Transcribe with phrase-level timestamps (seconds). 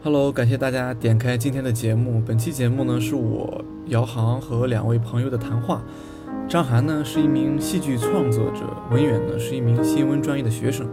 [0.00, 2.22] Hello，感谢大家点开今天的节目。
[2.24, 5.82] 本期节目呢，是我姚航和两位朋友的谈话。
[6.48, 8.60] 张涵呢是一名戏剧创作者，
[8.92, 10.86] 文远呢是一名新闻专业的学生。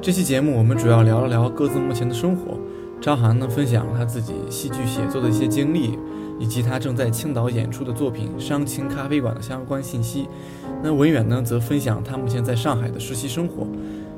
[0.00, 2.56] 这期节目我们主要聊了聊各自目前的生活。
[3.00, 5.98] 张涵呢分享了他自己戏剧写作的一些经历，
[6.38, 10.28] 以及他正在青岛演出的作品《伤情咖啡馆》的相关信息。
[10.80, 13.66] 那文远呢则分享他目前在上海的实习生活。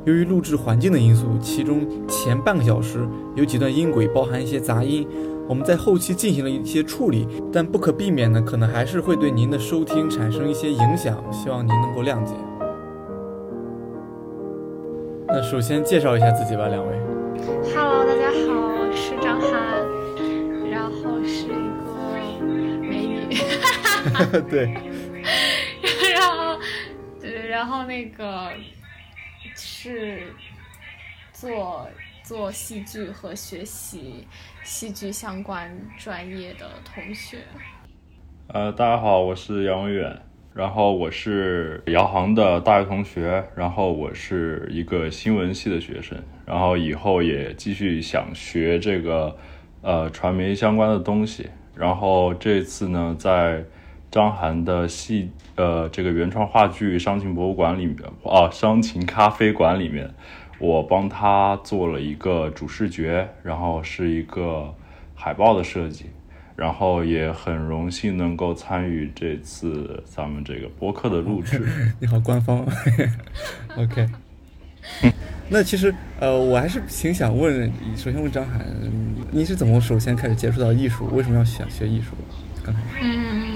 [0.07, 5.07] 由于录制环境的因素，其中前半个小时有几段音轨包含一些杂音。
[5.47, 12.33] 我们在后期进行了一些处理，但不可避免的，可能还是会对您的收听产生一些影响，希望您能够谅解。
[15.29, 16.95] 那首先介绍一下自己吧，两位。
[17.75, 19.51] Hello，大家好，我是张涵，
[20.71, 21.91] 然后是一个
[22.81, 23.29] 美女。
[24.49, 24.73] 对。
[26.15, 26.59] 然后，
[27.21, 28.25] 对，然后那个
[29.61, 30.33] 是
[31.33, 31.89] 做。
[32.23, 34.25] 做戏剧和学习
[34.63, 37.39] 戏剧相关专业的同学。
[38.47, 40.21] 呃，大家好，我是杨文远，
[40.55, 49.37] 然后我是姚航的大学同学，然后我是一个新闻系的学生，然后以后也继续想学这个
[49.81, 53.65] 呃传媒相关的东西，然后这次呢，在
[54.11, 60.11] 张涵的戏呃这个原创话剧《伤情博物馆》里面啊，《伤情咖啡馆》里面。
[60.59, 64.75] 我帮他做了一个主视觉，然后是一个
[65.15, 66.05] 海报的设计，
[66.55, 71.67] 然后也很荣幸能够参与这次咱们这个播客的录制。
[71.99, 72.67] 你好，官方。
[73.79, 74.07] OK。
[75.49, 78.61] 那其实呃，我还是挺想问，首先问张涵，
[79.31, 81.07] 你是怎么首先开始接触到艺术？
[81.07, 82.15] 为什么要选学艺术？
[82.63, 82.87] 刚开始。
[83.01, 83.50] 嗯，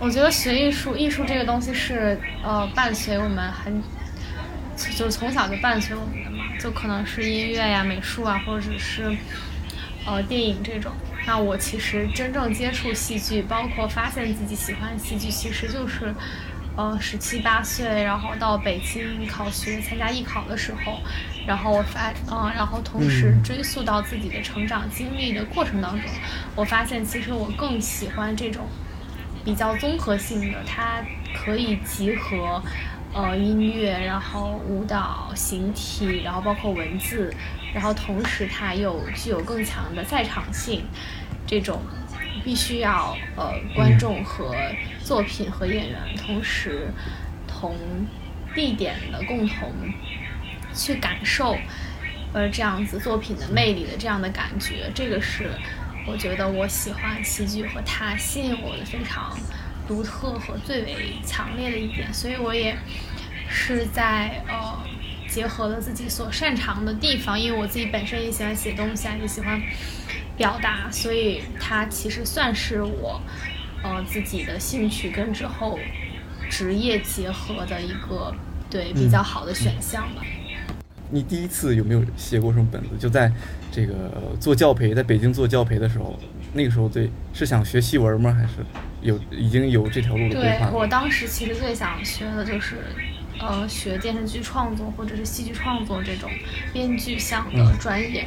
[0.00, 3.82] 我觉得学艺术，艺术这个东西是呃伴随我们很。
[4.96, 9.12] 就是从小就伴随我们的嘛，就可能是音乐呀、美术啊，或者是
[10.06, 10.92] 呃电影这种。
[11.26, 16.14] 那我其实真正接触戏剧，包括发现自己喜欢戏剧，其实就是
[16.76, 21.00] 呃十七八岁，然后到北京考学、参加艺考的时候，
[21.44, 26.08] 然后发嗯，然后同时追溯到自己的成长经历的过程当中，
[26.54, 28.64] 我发现其实我更喜欢这种
[29.48, 31.02] 比较综合性的，它
[31.34, 32.62] 可以集合。
[33.14, 37.34] 呃，音乐，然后舞蹈、形体，然后包括文字，
[37.72, 40.84] 然后同时它又具有更强的在场性，
[41.46, 41.80] 这种
[42.44, 44.54] 必须要呃观众和
[45.02, 46.92] 作品和演员同时
[47.46, 47.74] 同
[48.54, 49.72] 地点的共同
[50.74, 51.56] 去感受，
[52.34, 55.50] 呃这样子作品的魅力的这样的感觉，这个是
[56.10, 59.38] 我觉得我喜欢戏剧和它吸引我的非常。
[59.86, 62.76] 独特和最为强烈的一点，所以我也
[63.48, 64.78] 是在呃
[65.26, 69.58] 结合了自己所擅长的地方，因为我自己本身也喜欢写东西啊，也喜欢
[70.36, 73.18] 表达，所以它其实算是我
[73.82, 75.78] 呃自己的兴趣跟之后
[76.50, 78.34] 职业结合的一个
[78.68, 80.22] 对比较好的选项吧。
[81.10, 82.90] 你第一次有没有写过什么本子？
[83.00, 83.32] 就在
[83.78, 86.18] 这个做教培，在北京做教培的时候，
[86.52, 88.32] 那个时候对是想学戏文吗？
[88.32, 88.54] 还是？
[89.02, 90.66] 有已经有这条路的规划。
[90.66, 92.78] 对我当时其实最想学的就是，
[93.38, 96.28] 呃，学电视剧创作或者是戏剧创作这种
[96.72, 98.26] 编剧项的专业。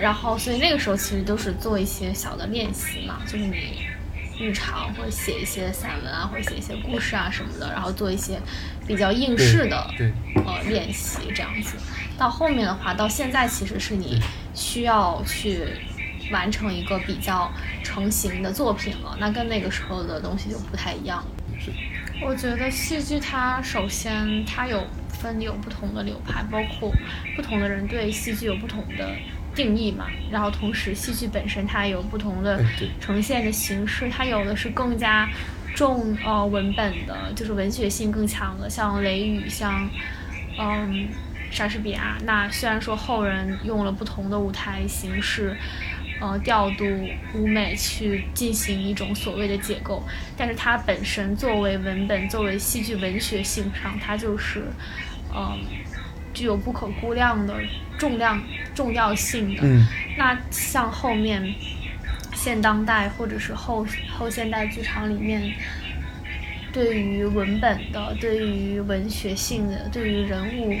[0.00, 3.80] 然后，所以那个时候其实都是做一些小的练习嘛，就是你
[4.38, 8.38] 日常或者写一些散文啊，或者写一些故事啊什么的，然后做一些
[8.86, 9.90] 比较应试的
[10.46, 11.74] 呃练习这样子。
[12.16, 14.20] 到后面的话，到现在其实是你
[14.54, 15.64] 需要去。
[16.30, 17.50] 完成一个比较
[17.82, 21.18] 成型的作品了，那跟那个时候的东西就不太一样。
[21.18, 21.26] 了，
[22.24, 26.92] 我觉得戏剧它首先它有分有不同的流派，包括
[27.34, 29.10] 不同的人对戏剧有不同的
[29.56, 30.06] 定义嘛。
[30.30, 32.64] 然后同时戏剧本身它有不同的
[33.00, 35.28] 呈现的形式，它有的是更加
[35.74, 39.90] 重呃文本的，就是文学性更强的，像《雷雨》，像
[40.60, 41.08] 嗯
[41.50, 42.16] 莎士比亚。
[42.24, 45.56] 那虽然说后人用了不同的舞台形式。
[46.22, 46.84] 呃，调度
[47.32, 54.64] 舞美去进行一种所谓的解构，但是它本身作为文本，作为戏剧文学性上，它就是，
[55.34, 55.58] 嗯，
[56.34, 57.58] 具有不可估量的
[57.96, 58.38] 重量、
[58.74, 59.62] 重要性的。
[59.62, 59.86] 嗯。
[60.18, 61.42] 那像后面
[62.34, 65.54] 现当代或者是后后现代剧场里面，
[66.70, 70.78] 对于文本的、对于文学性的、对于人物。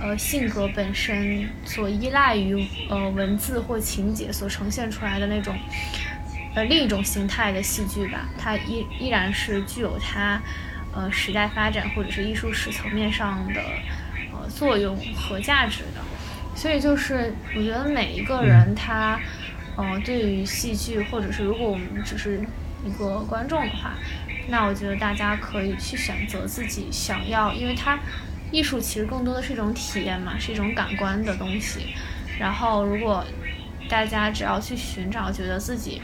[0.00, 5.56] 呃，性格本身所依赖于呃文字或情节所呈现出来的那种
[6.54, 10.40] 呃另一种形态的戏剧吧，它依依然是具有它
[10.94, 13.60] 呃时代发展或者是艺术史层面上的
[14.32, 16.00] 呃作用和价值的。
[16.54, 19.18] 所以就是我觉得每一个人他
[19.76, 22.40] 嗯，对于戏剧，或者是如果我们只是
[22.84, 23.94] 一个观众的话，
[24.48, 27.96] 那我觉得大家可以去选择自己想要，因为它
[28.50, 31.94] 艺术其实更多的是一种体验嘛，是一种感官的东西。
[32.38, 33.24] 然后如果
[33.88, 36.00] 大家只要去寻找觉得自己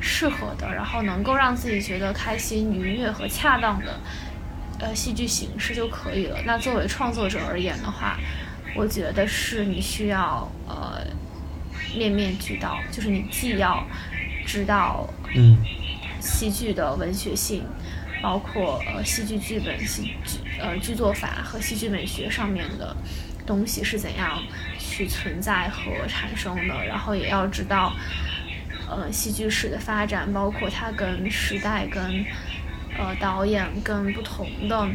[0.00, 3.98] 适合的，然后能够让自己觉得开心、愉悦和恰当的
[4.78, 6.38] 呃戏剧形式就可以了。
[6.44, 8.18] 那作为创作者而言的话，
[8.76, 11.00] 我觉得是你需要呃
[11.96, 13.84] 面面俱到，就是你既要
[14.44, 15.56] 知道嗯
[16.20, 17.64] 戏剧的文学性，
[18.26, 22.96] 包括呃戏剧剧本、戏剧呃剧作法和戏剧美学上面的
[23.46, 24.42] 东西是怎样
[24.80, 27.92] 去存在和产生的，然后也要知道
[28.88, 32.24] 呃戏剧史的发展，包括它跟时代、跟
[32.98, 34.88] 呃导演、跟不同的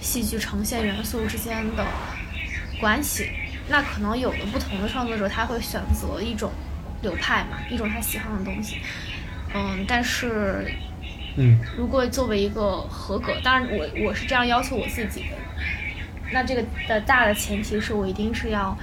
[0.00, 1.86] 戏剧呈现元素之间的
[2.80, 3.28] 关系。
[3.68, 6.50] 那可能有的不同的创作者他会选择一种
[7.02, 8.78] 流派嘛，一种他喜欢的东西。
[9.52, 10.72] 嗯，但是
[11.42, 15.36] 嗯如果作为一个合格，当然我我是这样要求我自己的。
[16.32, 18.76] 那这个的大的前提是我一定是要，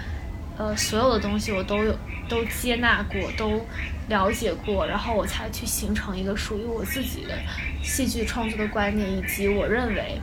[0.58, 1.96] 呃，所有的东西我都有
[2.28, 3.66] 都接纳过，都
[4.10, 7.38] 了解过，然后我才去形成一个属于我自己的
[7.82, 10.20] 戏剧创作的观念，以及我认为，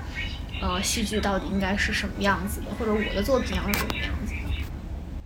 [0.60, 4.40] 呃，戏剧到底应该是什么样子的，或者我的作品要是什么样子的。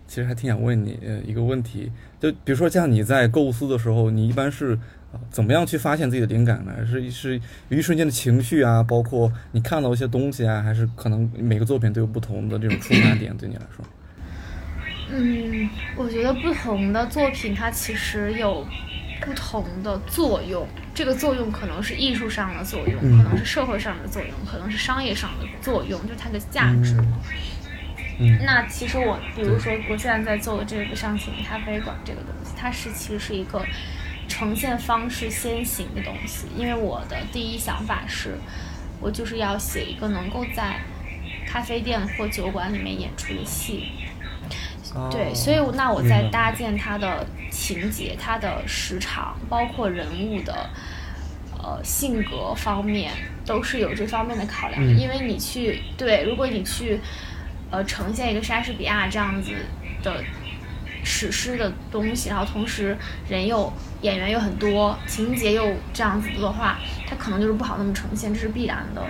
[0.07, 1.91] 其实还挺想问你呃一个问题，
[2.21, 4.79] 就比如说像你在构思的时候，你一般是
[5.13, 6.73] 呃怎么样去发现自己的灵感呢？
[6.87, 13.85] 是是一瞬间的情绪啊，包括你看到一些东西啊，还是可能每个作品都有不同的这种出发点对你来说？
[15.11, 18.67] 嗯，我觉得不同的作品它其实有
[19.23, 26.95] 不同的作用，这个作用可能是艺术上的作用，嗯可能是社会上的作用，可能是商业上的作用，就是它的价值。
[28.21, 33.65] 嗯那其实我，比如说我现在在做的这个上行咖啡馆这个东西，它是其实是一个
[34.29, 38.39] 呈现方式先行的东西，因为我的第一想法是，
[39.01, 40.81] 我就是要写一个能够在
[41.47, 43.93] 咖啡店或酒馆里面演出的戏。
[45.11, 50.71] 对，所以那我在搭建它的情节、它的时长，包括人物的
[51.59, 53.13] 呃性格方面，
[53.45, 57.01] 都是有这方面的考量因为你去对，如果你去
[57.71, 59.53] 呃呈现一个莎士比亚这样子
[60.03, 60.25] 的
[61.05, 62.97] 史诗的东西，然后同时
[63.29, 63.71] 人又
[64.03, 69.03] 演员又很多，情节又这样子的话，它可能就是不好那么呈现，这是必然的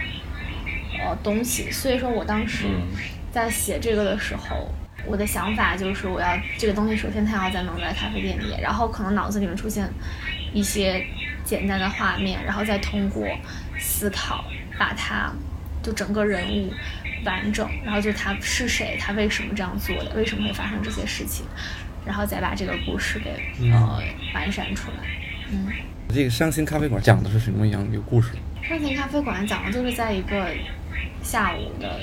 [0.99, 1.71] 呃东西。
[1.71, 2.97] 所以说我当时嗯
[3.31, 4.69] 在写这个的时候，
[5.07, 9.89] 我的想法就是我要这个东西，首先它要在能在咖啡店里，然后可能脑子里面出现
[10.53, 11.05] 一些
[11.45, 13.27] 简单的画面，然后再通过
[13.79, 14.45] 思考
[14.79, 15.31] 把它
[15.83, 16.73] 就整个人物
[17.25, 21.45] 完整，然后就他是谁，他为什么这样做的，为什么会发生这些事情，
[22.09, 23.31] 然后再把这个故事给
[23.71, 24.03] 呃
[24.33, 25.07] 完善出来。
[25.53, 25.69] 嗯，
[26.09, 28.31] 这个伤心咖啡馆讲的是什么样的一个故事？
[28.63, 30.49] 伤心咖啡馆讲的就是在一个
[31.23, 32.01] 下午的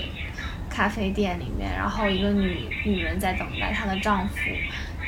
[0.69, 4.35] 咖啡店里面，然后一个女女人在等待她的丈夫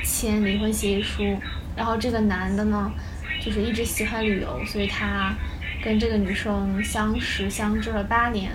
[0.03, 1.39] 签离婚协议书，
[1.75, 2.91] 然后这个男的呢，
[3.39, 5.35] 就是一直喜欢旅游，所以他
[5.83, 8.51] 跟这个女生相识相知了八年，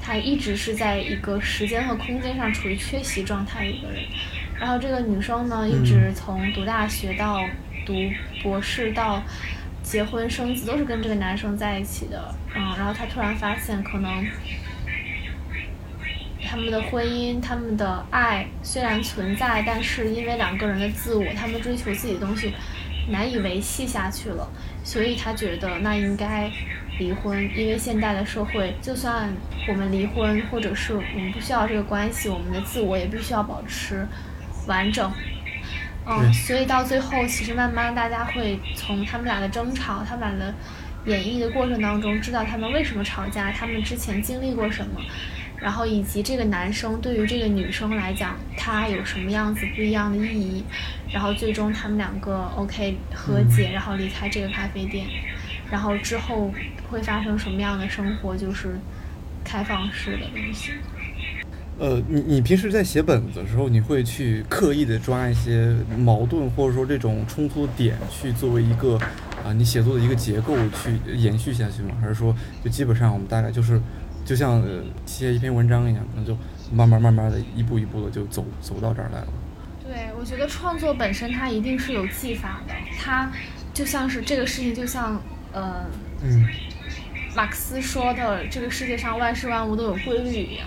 [0.00, 4.02] 他一直是在一个时间和空间上处于缺席状态的一个人。
[4.58, 7.40] 然后这个女生呢，一直从读大学到
[7.84, 7.92] 读
[8.42, 9.22] 博士到
[9.82, 12.34] 结婚生子，都是跟这个男生在一起的。
[12.54, 14.26] 嗯，然后她突然发现，可能
[16.42, 22.52] 他们的婚姻、他们的爱虽然存在，但是因为两个人的自我，他们追求自己的东西
[23.10, 24.48] 难以维系下去了，
[24.82, 26.50] 所以她觉得那应该
[26.98, 29.28] 离婚，因为现代的社会，就算
[29.68, 34.06] 我们离婚，或者是我们不需要这个关系，我们的自我也必须要保持
[34.66, 35.10] 完整。
[36.08, 40.54] 嗯，所以到最后，其实慢慢大家会从他们俩的争吵、他们俩的
[41.04, 45.00] 演绎的过程当中，知道他们为什么吵架，他们之前经历过什么，
[45.58, 50.64] 然后以及这个男生对于这个女生来讲，他有什么样子不一样的意义，
[51.12, 55.06] 然后最终他们两个 OK 和解，然后离开这个咖啡店，
[55.68, 56.52] 然后之后
[56.88, 58.78] 会发生什么样的生活，就是
[59.44, 60.70] 开放式的东西。
[61.78, 68.98] 呃，你你平时在写本子的时候，你会去刻意的抓一些矛盾或者说这种冲突点，去作为一个
[69.44, 71.90] 啊、你写作的一个结构去延续下去吗？
[72.00, 73.80] 还是说就基本上我们大概就是
[74.24, 76.36] 就像呃写一篇文章一样，可能就
[76.72, 79.28] 慢慢慢慢的一步一步的就走走到这儿来了？
[79.84, 83.30] 对，我觉得创作本身它一定是有技法的，它
[83.74, 85.20] 就像是这个事情，就像
[85.52, 85.84] 呃
[86.22, 86.44] 嗯
[87.36, 90.66] 马克思说的，这个世界上万事万物都有规律一样。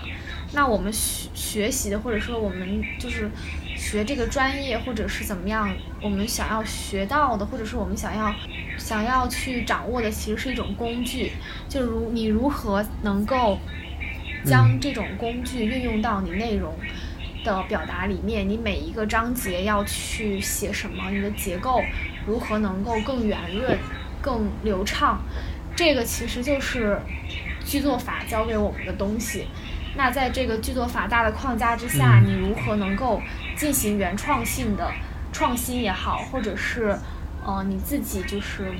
[0.52, 3.30] 那我们学学习的，或者说我们就是
[3.76, 8.34] 学这个专业，或者是怎么样，我们想要学到的，或者是我们想要
[8.76, 11.32] 想要去掌握的，其实是一种工具。
[11.68, 13.58] 就如你如何能够
[14.44, 16.74] 将这种工具运用到你内容
[17.44, 21.80] 的表达里面，你每一个章节要去写什么，你的结构
[22.26, 23.78] 如何能够更圆润、
[24.20, 25.22] 更流畅，
[25.76, 27.00] 这个其实就是
[27.64, 29.46] 剧作法教给我们的东西。
[30.00, 33.20] 那在这个剧作法大的框架之下，你如何能够
[33.54, 34.90] 进行原创性的
[35.30, 36.96] 创新也好，或者是
[37.44, 38.72] 呃你自己就是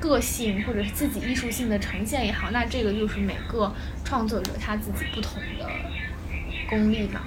[0.00, 3.72] 个性或者是自己艺术性的呈现也好，那这个就是每个
[4.04, 5.70] 创作者他自己不同的
[6.68, 7.20] 功力嘛。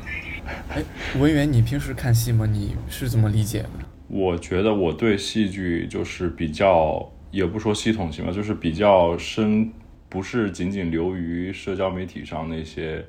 [0.67, 0.83] 哎，
[1.17, 2.45] 文员，你平时看戏吗？
[2.45, 3.69] 你是怎么理解的？
[4.09, 9.71] 我觉得我对戏剧就是比较，也不说系统性吧，就是比较深。
[10.11, 13.05] 不是仅仅流于社交媒体上那些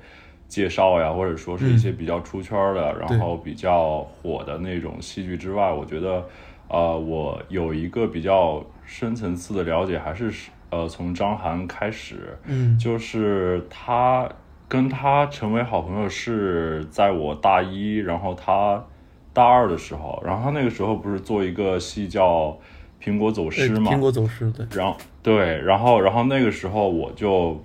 [0.51, 6.23] 介绍呀，或者说是一些比较出圈的，然后比较火的那种戏剧之外，我觉得，
[6.69, 14.29] 呃，我有一个比较深层次的了解，还是呃从张涵开始，嗯，就是他
[14.69, 18.85] 跟他成为好朋友是在我大一，然后他
[19.33, 22.59] 大二的时候，然后他那个时候不是做一个戏叫。
[23.03, 23.91] 苹果走失嘛？
[23.91, 24.67] 苹果走失，对。
[24.77, 27.59] 然后对，然后然后那个时候我就，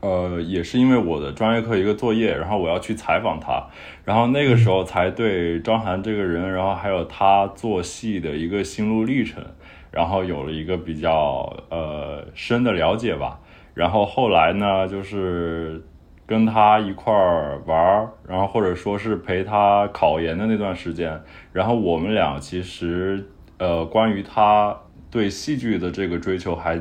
[0.00, 3.66] 呃，也是因为我的专业课一个作业，然后我要去采访他，
[4.04, 9.42] 然后那个时候才对张涵这个人，然后还有他做戏的一个心路历程，
[9.90, 13.40] 然后有了一个比较呃深的了解吧。
[13.74, 15.84] 然后后来呢，就是
[16.26, 21.20] 跟他一块儿玩儿，然后或者说是陪他考研的那段时间，
[21.52, 23.28] 然后我们俩其实。
[23.60, 24.78] 呃，关于他
[25.10, 26.80] 对戏剧的这个追求，还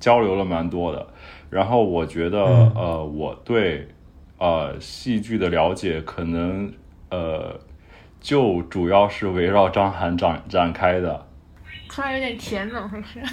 [0.00, 1.06] 交流了蛮多的。
[1.54, 2.40] 然后我觉得，
[2.74, 3.86] 呃，我对
[4.38, 6.74] 呃戏剧的了解，可能
[7.10, 7.60] 呃
[8.20, 11.24] 就主要是围绕张涵展展开的。
[11.88, 13.22] 突然有点甜，怎么回事？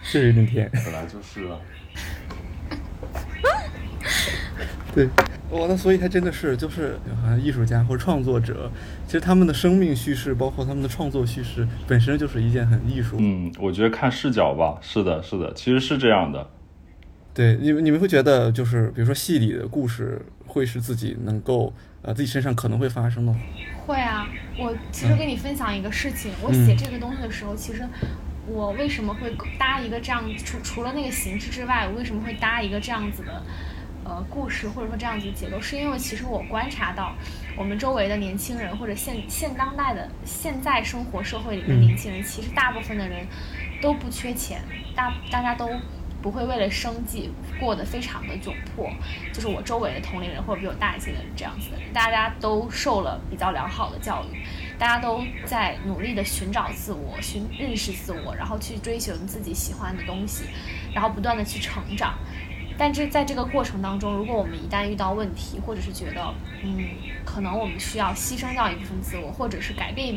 [0.00, 0.70] 是有点甜。
[0.72, 1.58] 本来就是啊。
[4.98, 5.08] 对。
[5.50, 8.70] 哇，那所以他真的是就是好像艺术家或者创作者，
[9.06, 13.16] 其实他们的生命叙事，包括他们的创作叙事，本身就是一件很艺术。
[13.18, 16.46] 嗯，我觉得看视角吧，是的，是的，其实是这样的。
[17.32, 23.34] 对，你们你们会觉得就是比如说戏里的故事会是自己能够呃自己身上可能会发生的。
[23.86, 24.28] 会啊，
[24.58, 27.82] 我其实跟你分享一个事情，我写这个东西的时候，其实
[28.46, 33.42] 我为什么会搭一个这样除除了那个形式之外，我为什么会搭一个这样子的？
[34.08, 37.14] 呃，故事或者说这样子的结构，是因为其实我观察到，
[37.58, 43.26] 我们周围的年轻人或者现现当代的现在生活社会里的年轻人，其实大部分的人
[43.82, 44.62] 都不缺钱，
[44.96, 45.68] 大大家都
[46.22, 48.90] 不会为了生计过得非常的窘迫。
[49.30, 54.38] 就是我周围的同龄人或者比我大一些的人这样子的人，大家都受了比较良好的教育，
[54.78, 60.44] 大家都在努力的寻找自我，寻认识自我，然后去追求自己喜欢的东西，
[60.94, 62.18] 然后不断的去成长。
[62.78, 66.32] 但是在这个过程当中，如果我们一旦遇到问题，或者是觉得，
[66.62, 66.86] 嗯，
[67.24, 70.14] 可能我们需要牺牲掉一部分自我，或者是改变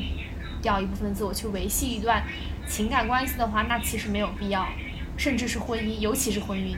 [0.62, 2.24] 掉一部分自我去维系一段
[2.68, 4.68] 情感关系的话，那其实没有必要，
[5.18, 6.78] 甚至是婚姻，尤其是婚姻，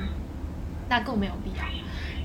[0.87, 1.65] 那更没有必要。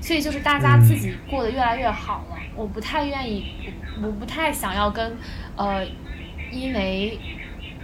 [0.01, 3.53] 所以就是大家自己过得越来越好了，我不太愿意，
[4.01, 5.17] 我不太想要跟，
[5.57, 5.85] 呃，
[6.49, 7.19] 因为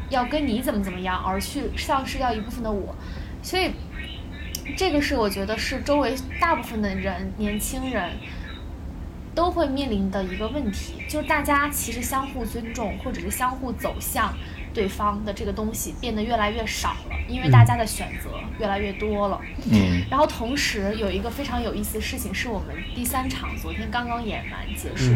[0.09, 2.95] 要跟你怎么怎么样而去丧失掉一部分的我，
[3.41, 3.71] 所以。
[4.75, 8.11] 这个是我觉得是周围大部分的人，年轻人
[9.33, 14.33] 都会面临的一个问题，就是大家其实相互尊重，或者是相互走向
[14.73, 18.29] 对方的这个东西变得越来越少了，因为大家的选择
[18.59, 19.39] 越来越多了。
[19.71, 20.03] 嗯。
[20.09, 25.13] 然后同时有一个非常有意思的事情，是我们第三场昨天刚刚演完结束。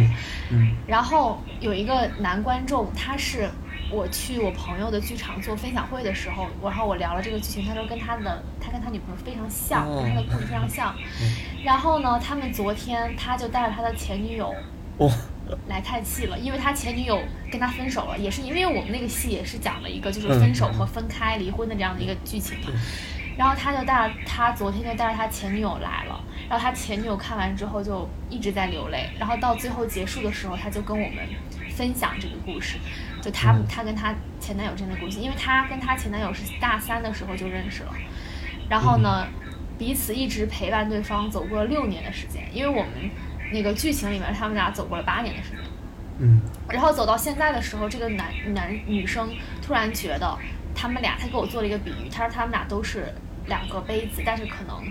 [0.51, 0.75] 嗯。
[0.87, 3.49] 然后有一个男观众，他是。
[3.91, 10.95] 我去我朋友的剧场做分享会的时候，然后我聊了这个剧情，他说跟他的他跟他女朋友非常像，跟他的故事非常像。
[11.63, 14.53] 然后呢，他们昨天他就带着他的前女友
[15.67, 17.19] 来看戏了，因为他前女友
[17.51, 22.71] 跟他分手了，也是因为我们那个戏也是讲了一个就是分手和分开、离婚的这样的一个剧情嘛。
[23.37, 31.17] 然后他就带着他昨天就带着他前女友来了，然后他前女友看完之后就一直在流泪，然后到最后结束的时候，他就跟我们
[31.73, 32.77] 分享这个故事。
[33.21, 37.93] 就他，他跟她前男友之间的故事，因为她跟她前男友是大三的时候就认识了，
[38.69, 39.27] 然后呢，
[39.77, 43.09] 彼此一直陪伴对方走过了六年的时间，因为我们
[43.51, 45.59] 那个剧情里面他们俩走过了八年的时间，
[46.19, 49.29] 嗯，然后走到现在的时候，这个男男女生
[49.61, 50.37] 突然觉得
[50.75, 53.13] 他们俩，他给我做了一个比喻，他说他们俩都是
[53.47, 54.83] 两个杯子，但是可能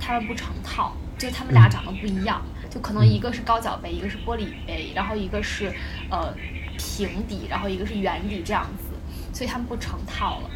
[0.00, 5.72] 他们不成套，就他们俩长得不一样，就可能一个是高脚杯，一个是玻璃杯，然后一个是
[6.10, 6.34] 呃
[6.78, 8.94] 平底，然后一个是圆底这样子，
[9.36, 10.50] 所以他们不成套了。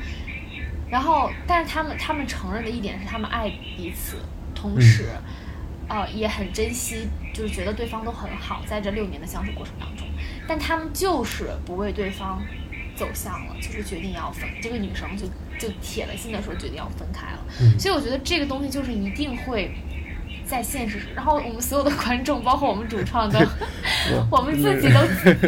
[0.89, 4.17] 然后，但是他们他们承认的一点是，他们爱彼此，
[4.55, 5.09] 同时，
[5.89, 10.07] 呃，也很珍惜，就是觉得对方都很好，在这六年的相处过程当中，
[10.47, 12.43] 但他们就是不为对方
[12.95, 14.47] 走向了，就是决定要分。
[14.61, 15.27] 这个女生就
[15.59, 17.79] 就铁了心的说决定要分开了。
[17.79, 19.75] 所以我觉得这个东西就是一定会
[20.53, 23.39] 在现实，然后我们所有的观众，包括我们主创都，
[24.31, 25.01] 我们自己都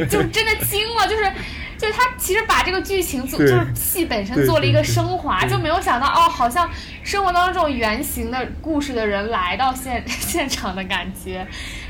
[0.07, 1.31] 就真的 惊了，就是。
[1.77, 6.71] 就是他其实把这个剧情做，就是戏本身做了一个升华，就没有想到哦，好像
[7.03, 11.45] 生活当中这种原型的故事的人来到现现场的感觉，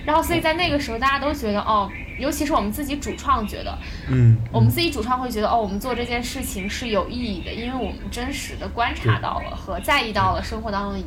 [0.05, 3.79] 然后所以在那个时候大家都觉得哦，尤其是我们自己主创觉得，
[4.09, 10.99] 嗯，我们自己主创会觉得哦，我们做这件事情是有意义的，因为我们真实的观察到了和在意到了生活当中的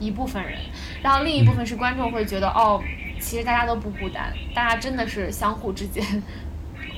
[0.00, 0.58] 一一部分人，
[1.02, 2.82] 然后另一部分是观众会觉得哦，
[3.20, 6.04] 其实大家都不孤单，大家真的是相互之间。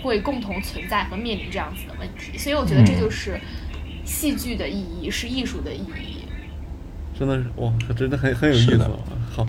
[0.03, 3.41] 会共同存在和面临这样子的问题，所以我觉得这就是
[4.05, 6.25] 戏剧的意义，是艺术的意义。
[7.17, 8.91] 真的是哇，真的很很有意思。
[9.31, 9.47] 好，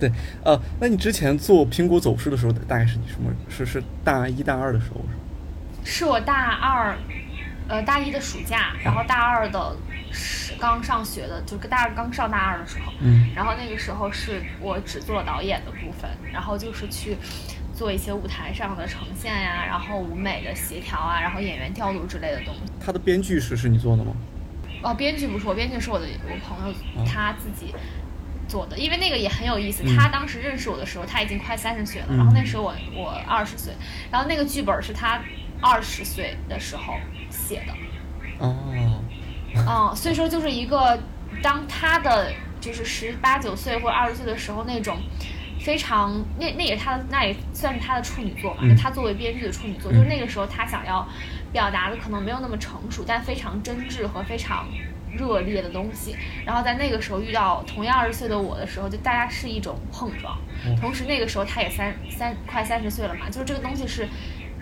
[0.00, 0.10] 对，
[0.42, 3.30] 呃，那你之前做苹果走势的时候，大概是你什么？
[3.50, 5.04] 是是大一大二的时候
[5.84, 5.92] 是？
[5.98, 6.96] 是我大二，
[7.68, 9.76] 呃，大一的暑假，然后大二的
[10.12, 17.16] 是刚上学的，就是大二刚上大二的时候，嗯，然后那个时候是我只做导演的部分，然后就是去。
[17.74, 22.60] 做一些舞台上的呈现呀，然后舞美的协调啊，然后演员调度之类的东西。
[22.78, 24.12] 他的编剧是是你做的吗？
[24.82, 27.74] 哦，编剧不是我，编剧是我的我朋友他自己
[28.46, 28.78] 做的。
[28.78, 33.72] 因为那个也很有意思，他当时认识我的时候他已经快三十岁了，然后那时候我我二十岁，
[34.12, 35.20] 然后那个剧本是他
[35.60, 36.94] 二十岁的时候
[37.30, 37.72] 写的。
[38.38, 38.54] 哦。
[39.68, 40.98] 嗯，所以说就是一个
[41.42, 44.98] 当他的就是十八九岁或者二十岁的时候那种。
[45.64, 48.68] 非常，那那也是他的，那也算是他的处女作嘛。
[48.68, 51.06] 就他作为编剧的处女作，就是那个时候他想要
[51.52, 54.66] 表达的可能没有那么成熟，但非常真挚和非常
[55.16, 56.16] 热烈的东西。
[56.44, 60.36] 然后在那个时候遇到同样二十岁的我的时候，就大家是一种碰撞。
[60.80, 64.08] 同时那个时候他也三三快三十岁了嘛，就是这个东西是。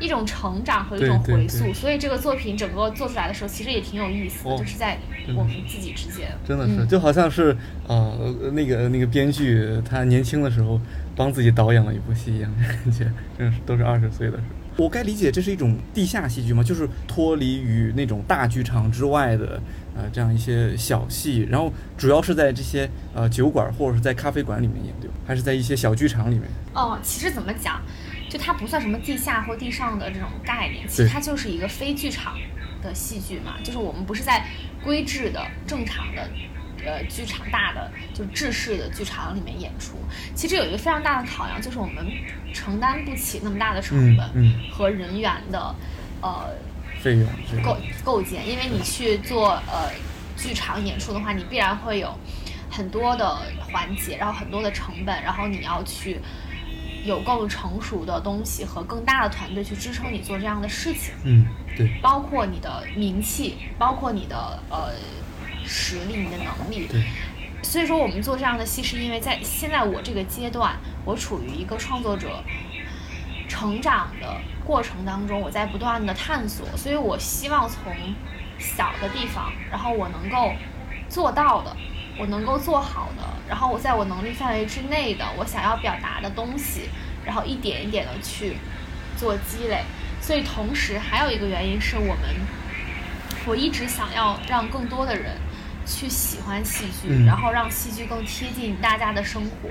[0.01, 4.99] 一种成长和一种回溯，所以这个作品整个做出来的时候，其实也挺有意思的，就是在
[5.37, 8.13] 我们自己之间，真的是就好像是啊，
[8.53, 10.81] 那个那个编剧他年轻的时候
[11.15, 14.57] 帮自己导演了一部戏一样，感觉真是都是二十岁的时候。
[14.77, 16.63] 我该理解这是一种地下戏剧吗？
[16.63, 19.61] 就是脱离于那种大剧场之外的
[19.95, 26.45] 呃这样一些小戏，然后主要是在这些呃酒馆或者是在咖啡馆里面演对吧还是在一些小剧场里面？
[26.73, 27.83] 哦，其实怎么讲？
[28.31, 32.39] 就它不算什么地下或地上的这种概念，其实它就是一个非剧场
[32.81, 33.57] 的戏剧嘛。
[33.65, 34.47] 就是我们不是在
[34.85, 36.31] 规制的正常的
[36.87, 39.97] 呃剧场大的就制式的剧场里面演出。
[40.37, 42.07] 其实有一个非常大的考量，就是我们
[42.55, 45.75] 承担不起那么大的成本和人员的
[46.23, 46.51] 呃
[47.01, 47.29] 费用
[47.65, 48.49] 构构建。
[48.49, 49.91] 因为你去做呃
[50.37, 52.17] 剧场演出的话，你必然会有
[52.71, 56.21] 很多的环节，然后很多的成本，然后你要去。
[57.05, 64.93] 有更成熟的东西和更大的团队去支撑你做这样的事情，嗯，对，包括你的名气，包括你的呃
[65.65, 67.03] 实力、你的能力，对。
[67.63, 72.43] 所以说，我们做这样的戏，是因为在现在我这个阶段，我处于一个创作者
[73.49, 77.93] 成长的过程当中，我在不断的探索，所以我希望从
[78.59, 80.53] 小的地方，然后我能够
[81.09, 81.77] 做到的。
[82.21, 86.91] 我能够做好的，然后我在我能力范围之内的，我想要表达的东西，
[87.25, 88.59] 然后一点一点的去
[89.17, 89.85] 做积累。
[90.21, 92.37] 所以同时还有一个原因是我们，
[93.47, 95.39] 我一直想要让更多的人
[95.87, 99.71] 去喜欢戏剧，然后让戏剧更贴近大家的生活。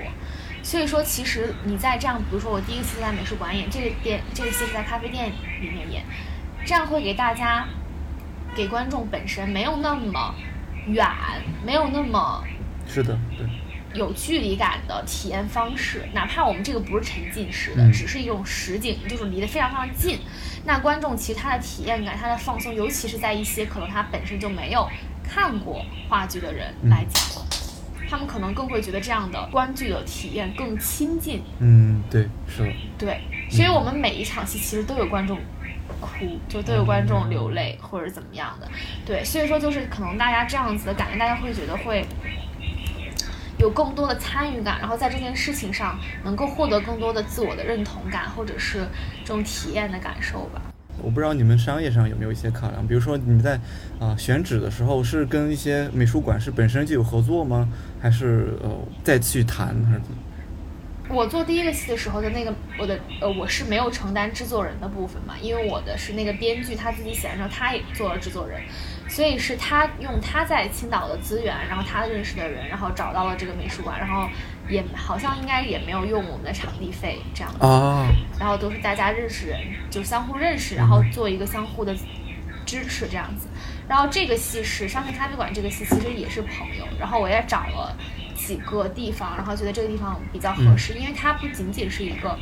[0.64, 6.04] 所以说，其实你在这样，比如说我第一次在美术馆演，这个店这个戏是在咖啡店里面演，
[6.66, 7.68] 这样会给大家，
[8.56, 10.34] 给观众本身没有那么。
[10.86, 11.06] 远
[11.64, 12.42] 没有那么
[12.86, 13.46] 是的，对，
[13.94, 20.18] 有距离感的体验方式，哪怕我们这个不是沉浸式的，只是一种实景，就是离得非常非常近，
[20.64, 24.88] 那观众其实他的体验感、他的放松，尤其是在一些可能他本身就没有
[25.22, 27.22] 看过话剧的人来讲，
[28.08, 31.42] 他们可能更会觉得这样的观剧的体验更亲近。
[31.60, 35.38] 嗯，对，是的，对，所以我们每一场戏其实都有观众。
[36.00, 38.68] 哭就都有观众流泪或者怎么样的，
[39.06, 42.04] 对，所以说就是可能大家这样子的感觉，大家会觉得会
[43.58, 48.86] 有更多的参与感，然后在这件事情上能够获得更多的自我的认同感，或者是
[49.24, 50.62] 这种体验的感受吧。
[51.02, 53.58] 我不知道你们商业上有没有一些考量，比如说你在
[53.98, 57.68] 啊、选址的时候是跟一些美术馆是本身就有合作吗？
[58.00, 58.70] 还是呃
[59.02, 60.18] 再去谈还是怎么？
[61.10, 68.62] 我做第一个戏的时候的那个，我的呃，我是没有承担制作人的部分嘛，因为我的是那个编剧他自己写完之后，他也做了制作人，
[69.08, 74.28] 所以是他用他在青岛的资源，然后他认识的人，然后找到了这个美术馆，然后
[74.68, 77.58] 也好像应该也没有用我们的场地费这样子，
[78.38, 79.58] 然后都是大家认识人，
[79.90, 81.92] 就相互认识，然后做一个相互的
[82.64, 83.48] 支持这样子。
[83.88, 87.96] 然后这个戏是商业咖啡馆，这个戏其实也是朋友，然后我也找了
[88.50, 92.36] 几个地方，然后觉得这个地方比较合适，因为它不仅仅是一个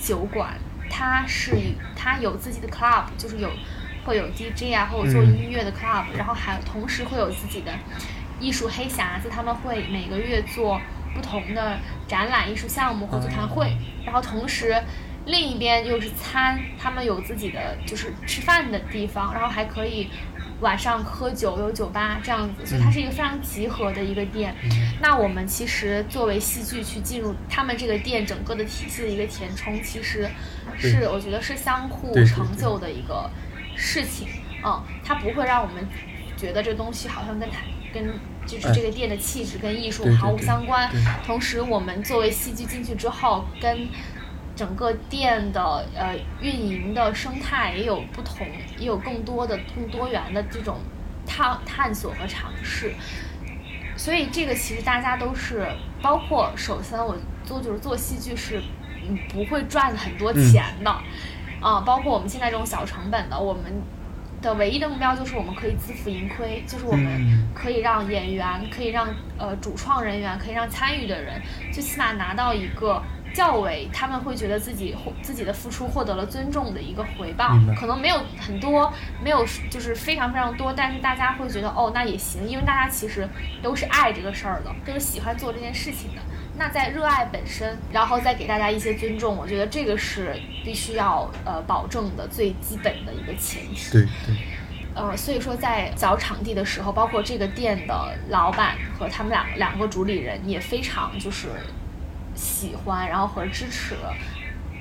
[0.00, 3.50] 酒馆，它是一它有自己的 club，就是有
[4.06, 7.70] 会有 DJ 啊，或者做音乐的 club，、然后还有同时会有自己的
[8.40, 10.80] 艺术黑匣子，他们会每个月做
[11.14, 14.82] 不同的展览、艺术项目或座谈会，然后同时。
[15.28, 20.08] 另一边又是餐，他们有自己的就是吃饭的地方，然后还可以
[20.60, 24.54] 晚上喝酒，有酒吧这样子，所以它是一个非常集合的一个店。
[25.00, 30.28] 那我们其实作为戏剧去进入他们这个店整个的体系的一个填充，其实
[30.78, 33.30] 是我觉得是相互成就的一个
[33.74, 34.28] 事情。
[34.64, 35.86] 嗯，它不会让我们
[36.36, 37.58] 觉得这东西好像跟它
[37.92, 38.14] 跟
[38.46, 40.90] 就是哎这个店的气质跟艺术毫无相关。
[41.26, 43.86] 同时，我们作为戏剧进去之后，跟
[44.56, 48.46] 整个店的呃运营的生态也有不同，
[48.78, 50.78] 也有更多的更多元的这种
[51.26, 52.94] 探探索和尝试。
[53.96, 55.66] 所以这个其实大家都是，
[56.02, 58.62] 包括首先我做就是做戏剧是
[59.06, 60.90] 嗯不会赚很多钱的，
[61.60, 63.62] 啊、包括我们现在这种小成本的，我们
[64.42, 67.48] 的唯一的目标就是我们可以自负盈亏，就是我们嗯。
[67.54, 71.40] 可以让演员，可以让呃主创人员，可以让参与的人，
[71.72, 73.02] 最起码拿到一个
[73.36, 83.28] 较为他们会觉得自己获自己的付出获得了尊重的一个回报，可能没有很多，没有就是非常非常多，但是大家会觉得哦那也行，因为大家其实
[83.62, 86.22] 都是爱这个事儿的，都是喜欢做这件事情的。
[86.58, 93.92] 那在热爱本身，然后再给大家一些尊重，我觉得这个是必须要呃保证的最基本的一个前提。
[93.92, 94.34] 对对，
[94.94, 101.48] 呃，所以说在找场地的时候，包括这个店的老板和他们两两个主理人也非常就是
[102.36, 103.96] 喜欢，然后和支持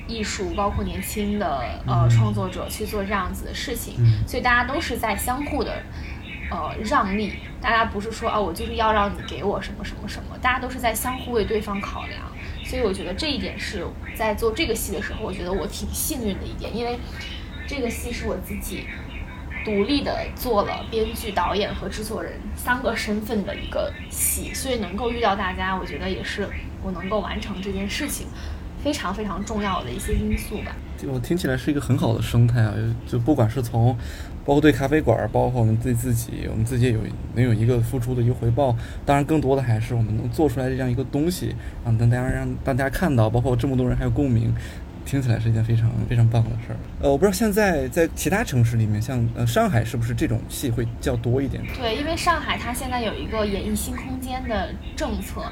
[0.07, 2.09] 艺术，包括年轻的呃嗯。
[2.09, 4.27] 创作者去做这样子的事情，嗯。
[4.27, 5.81] 所以大家都是在相互的
[6.51, 12.21] 呃让利，大家不是说啊我就是要让你给我什么什么什么，大家都是在相互为对方考量，
[12.63, 16.99] 所以我觉得这一点是在做这个戏的时候，我觉得我挺幸运的一点，因为
[17.65, 18.85] 这个戏是我自己。
[19.65, 26.47] 独立的做了编剧、导演和制作人三个身份的一个戏，所以能够遇到大家，我觉得也是
[26.84, 28.28] 我能够完成这件事情
[28.84, 30.75] 非常非常重要的一些因素吧。
[31.08, 32.73] 我听起来是一个很好的生态啊，
[33.08, 33.95] 就不管是从
[34.45, 36.99] 包括对咖啡馆，包括我们对自己，我们自己有
[37.34, 38.75] 能有一个付出的一个回报。
[39.06, 44.54] 当然，更多的还是我们能做出来这样一个东西，让大家让大家看到，包括这么多人还有共鸣。
[45.05, 46.77] 听起来是一件非常非常棒的事儿。
[47.01, 51.63] 呃，我不知道现在在其他城市里面，像呃上海是不是这种戏会较多一点？
[51.75, 55.45] 对，因为上海它现在有一个演艺新空间的政策，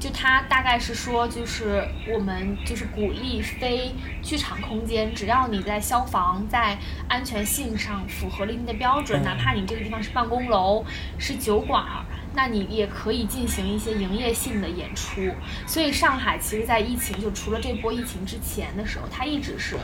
[0.00, 10.84] 就它大概是说，就是我们就是鼓励非剧场空间，只要你在消防、在安全性上符合了一定的标准，哪怕你这个地方是办公楼、
[11.18, 12.04] 是酒馆儿，
[12.34, 15.22] 那你也可以进行一些营业性的演出。
[15.66, 19.76] 所以上海其实，在疫情就除了这波疫情之前的时候，它一直是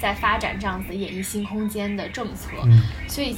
[0.00, 2.50] 在发展这样子的演艺新空间的政策。
[2.64, 3.36] 嗯所以，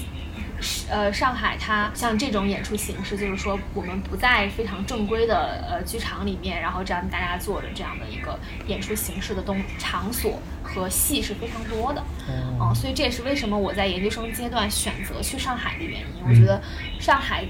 [0.91, 12.01] 呃，上海它像这种演出形式，就是说我们不在非常正规的呃剧场里面，然后这样大家坐着这样的一个演出形式的东场所和戏是非常多的。
[12.59, 16.07] 哦嗯，所以这也是为什么我在研究生阶段选择去上海的原因。
[16.29, 16.61] 我觉得
[16.99, 17.43] 上海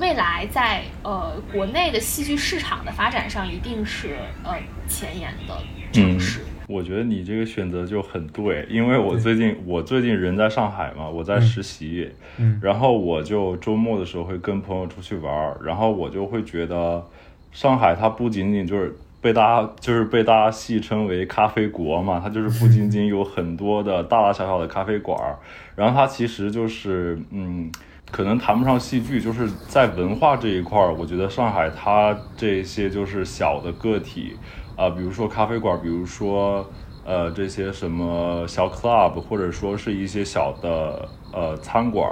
[0.00, 4.56] 未来在呃国内的戏剧市场的发展上，一定是呃
[4.88, 5.54] 前沿的
[5.92, 6.40] 城市。
[6.66, 17.04] 我觉得你这个选择就很对，因为我最近我最近人在上海嘛，我在实习，嗯然后我就周末的时候会跟朋友出去玩儿，然后我就会觉得
[17.52, 25.36] 上海它不仅仅就是被大家就是被大家戏称为咖啡国嘛，它就是不仅仅有很多的大大小小的咖啡馆儿，
[25.76, 27.70] 然后它其实就是嗯。
[28.10, 34.40] 可能谈不上戏剧，就是在文化这一块儿，我觉得上海它这些就是小的个体，
[34.74, 42.06] 啊、比如说咖啡馆，比如说呃这些什么小 club 或者说是一些小的呃餐馆，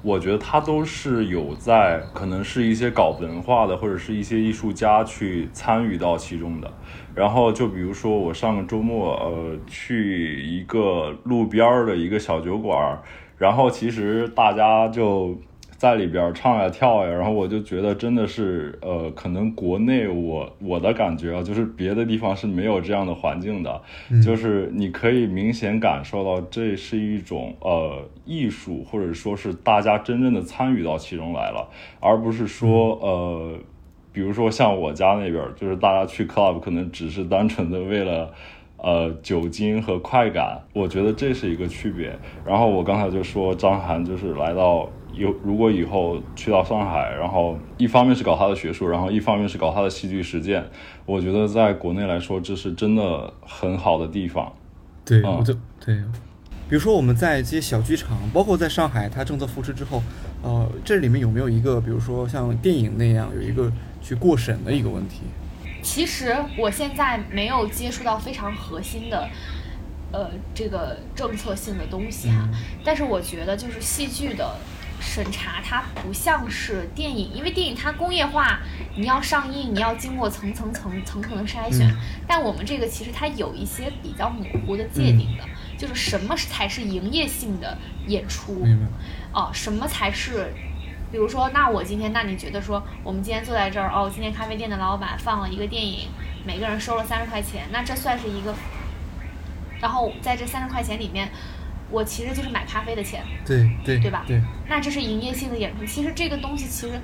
[0.00, 6.72] 我觉得它都是有在可能是一些搞文化的或者是一些艺术家去参与到其中的。
[7.14, 13.02] 然后就比如说我上个周末呃去一个路边儿的一个小酒馆儿，
[13.42, 15.36] 然后其实大家就。
[15.82, 23.82] 在里边唱呀跳呀，然后我就觉得真的是，呃，可能国内我我的感觉啊，就是别的地方是没有这样的环境的，
[24.24, 33.54] 就是你可以明显感受到这是一种呃艺术，或者说是大家真正的参与到其中来了，而不是说呃，
[34.12, 38.32] 比如说像我家那边，就是大家去 club 可能只是单纯的为了。
[38.82, 42.18] 呃，酒精和快感，我觉得这是一个区别。
[42.44, 50.64] 然后我刚才就说张涵就是来到有，如果以后去到上海，然后一方面是搞他的学术，然后一方面是搞他的戏剧实践，
[51.06, 54.52] 我觉得在国内来说，这是真的很好的地方。
[55.04, 55.96] 对，我就对。
[56.68, 60.02] 比如说我们在这些小剧场，包括在上海，它政策扶持之后，
[60.42, 65.20] 呃，这里面有没有一个，比如说像电影那样有一个去过审的一个问题？
[65.82, 69.28] 其实我现在没有接触到非常核心的，
[70.12, 72.48] 呃，这个政策性的东西哈。
[72.84, 74.56] 但是我觉得，就是戏剧的
[75.00, 78.60] 审查，它不像是电影，因为电影它工业化，
[78.96, 81.92] 你要上映，你要经过层层层层层的筛选。
[82.26, 85.44] 但我们这个其实它有一些比较模糊的界定的，
[85.76, 88.64] 就是什么才是营业性的演出，
[89.32, 90.52] 哦，什么才是。
[91.12, 96.08] 比如说，那我今天，那你觉得说，我们今天坐在这儿，哦，今天咖啡店的老板放了一个电影，
[96.46, 98.54] 每个人收了三十块钱，那这算是一个，
[99.78, 101.30] 然后在这三十块钱里面，
[101.90, 104.24] 我其实就是买咖啡的钱，对对对吧？
[104.26, 106.98] 对，那这是营业性的演出，其实这个东西其实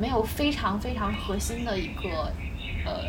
[0.00, 2.32] 没有非常非常核心的一个
[2.84, 3.04] 呃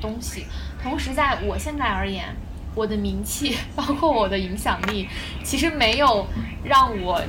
[0.00, 0.44] 东西。
[0.82, 2.34] 同时，在我现在而言，
[2.74, 5.08] 我的名气包括我的影响力，
[5.44, 6.26] 其实没有
[6.64, 7.22] 让我。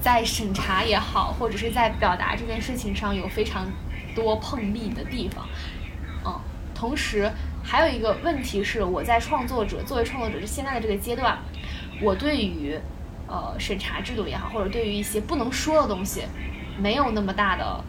[0.00, 3.66] 在审查也好，或者是在表达这件事情上有非常
[4.14, 5.46] 多碰壁的地方，
[6.24, 6.40] 嗯，
[6.74, 7.30] 同时
[7.62, 11.38] 还有一个问题是，我在创作者作为创作者就现在的这个阶段，
[12.00, 12.78] 我对于
[13.26, 16.22] 呃审查制度也好，或者对于一些不能说的东西，
[16.78, 17.84] 没有那么大的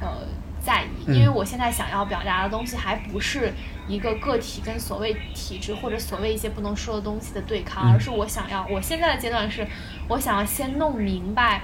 [0.00, 0.26] 呃
[0.60, 3.52] 在意，因为我现在想要表达的东西还不是。
[3.88, 9.66] 一个个体跟所谓体制或者所谓一些不能说的东西的对抗，而是我想要，我现在的阶段是，
[10.06, 11.62] 我想要先弄明白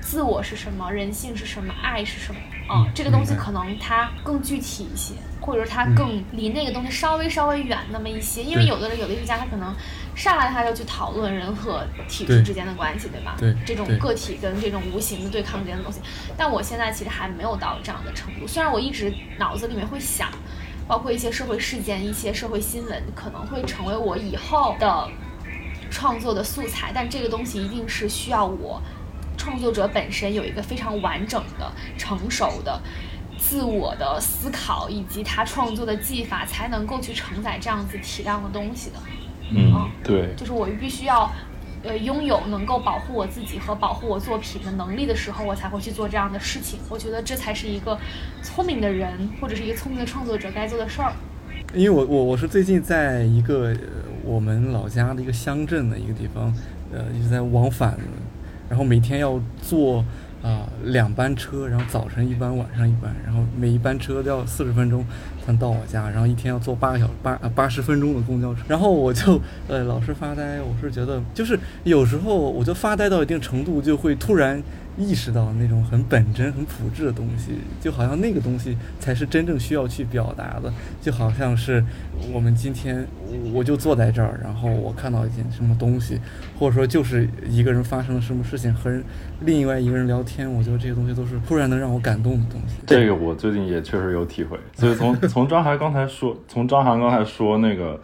[0.00, 2.40] 自我是什么，人性是什么，爱是什么。
[2.66, 9.74] 啊，这个东西可能它更具体一些，或者它更离那个东西稍微稍微远那么一些，因为有的人有的艺术家他可能
[10.14, 13.36] 上来他就去讨论人和体制之间的关系，对吧？
[13.38, 16.00] 对，这种个体跟这种无形的对抗之间的东西，
[16.36, 20.28] 但我现在其实还没有到这样的程度，虽然我一直脑子里面会想。
[20.86, 25.08] 包括一些社会事件、一些社会新闻，可能会成为我以后的
[25.90, 26.92] 创作的素材。
[26.94, 28.82] 但这个东西一定是需要我
[29.38, 32.78] 创作者本身有一个非常完整的、成熟的
[33.38, 38.96] 自我的思考，以及他创作的技法，才能够去承载这样子体量的东西的。
[39.50, 41.30] 嗯，对，就是我必须要。
[41.86, 46.78] 呃，拥有能够保护我自己和保护我作品的能力的时候，我才会去做这样的事情。
[46.88, 47.98] 我觉得这才是一个
[48.42, 51.12] 聪明的人或者是一个聪明的创作者该做的事儿。
[51.74, 53.76] 因为我我我是最近在一个
[54.24, 56.50] 我们老家的一个乡镇的一个地方，
[56.90, 57.98] 呃，一直在往返，
[58.70, 60.02] 然后每天要坐。
[60.42, 65.02] 啊，两班车，然后早晨一班，晚上一班，然后每一班车都要四十分钟
[65.58, 74.62] 到我家，然后一天要坐八个小时八八十分钟的公交车，然后我就呃老是发呆，我是觉得就是有时候我就发呆到一定程度，就会突然。
[74.96, 80.72] 意识到那种很本真、很朴质的东西，就好像那个东西才是真正需要去表达的。
[81.02, 81.84] 就好像是
[82.32, 83.04] 我们今天，
[83.52, 86.20] 我就坐在这儿，然后我看到一件什么东西，
[86.56, 88.96] 或者说就是一个人发生了什么事情，和
[89.40, 92.76] 另外一个人聊天，我觉得这些东西都是突然能让我感动的东西。
[92.86, 94.56] 这个我最近也确实有体会。
[94.76, 97.98] 所以从从张涵刚才说，从张涵刚才说那个，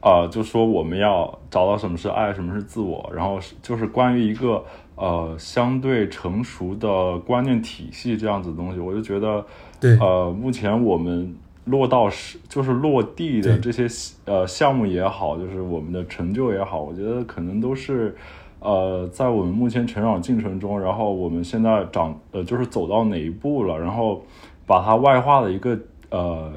[0.00, 4.64] 呃，就说我们要找到什么是爱，什么是自我，然后就是关于一个。
[4.94, 9.44] 呃，相对成熟的观念体系这样子的东西，我就觉得，
[9.78, 13.86] 对，呃，目前我们落到是就是落地的这些
[14.24, 18.16] 呃项目也好，就是我们的成就也好，我觉得可能都是，
[18.60, 24.22] 呃，在我们目前成长进程中，然后我们现在长呃就是走到哪一步了，然后
[24.64, 26.52] 把它外化的一个呃。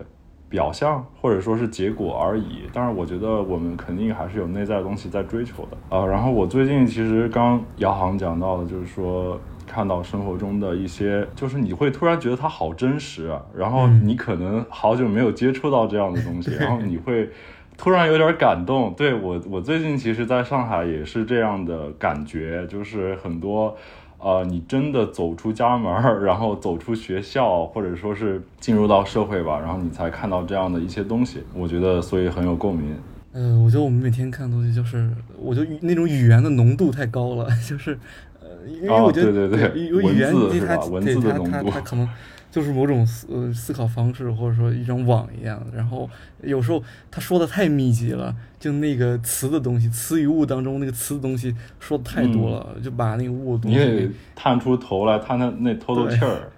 [0.49, 6.05] 表象或者说是结果而已，但是我觉得我们肯定还是有内在的东西在追求的啊。
[6.05, 13.39] 然后我最近其实刚姚航讲到的，就是说看到生活中的一些，就是你会突然觉得它好真实啊。
[13.55, 17.29] 然后你可能好久没有接触到这样的东西，然后你会
[17.77, 18.91] 突然有点感动。
[18.97, 23.77] 对我，我最近其实在上海也是这样的感觉，就是很多。
[24.19, 31.43] 呃，你真的走出家门儿，然后走出学校，或者说是进入到社会吧，然后你才看到这样的一些东西。
[31.53, 32.95] 我觉得，所以很有共鸣。
[33.31, 37.97] 嗯，我觉得我们每天看的东西，就是我觉得那种语言的浓度太高了，就是
[38.41, 42.07] 呃，因为我觉得对对对，语言是吧文字的浓度，它可能。
[42.51, 45.61] 就是某种思呃思考方式，或者说一张网一样。
[45.73, 46.09] 然后
[46.41, 56.49] 有时候他说的太密集了，就那个词的东西，词与物当中那个词的东西说的太多了，就把那个物的东西探出头来，探探那透透气儿。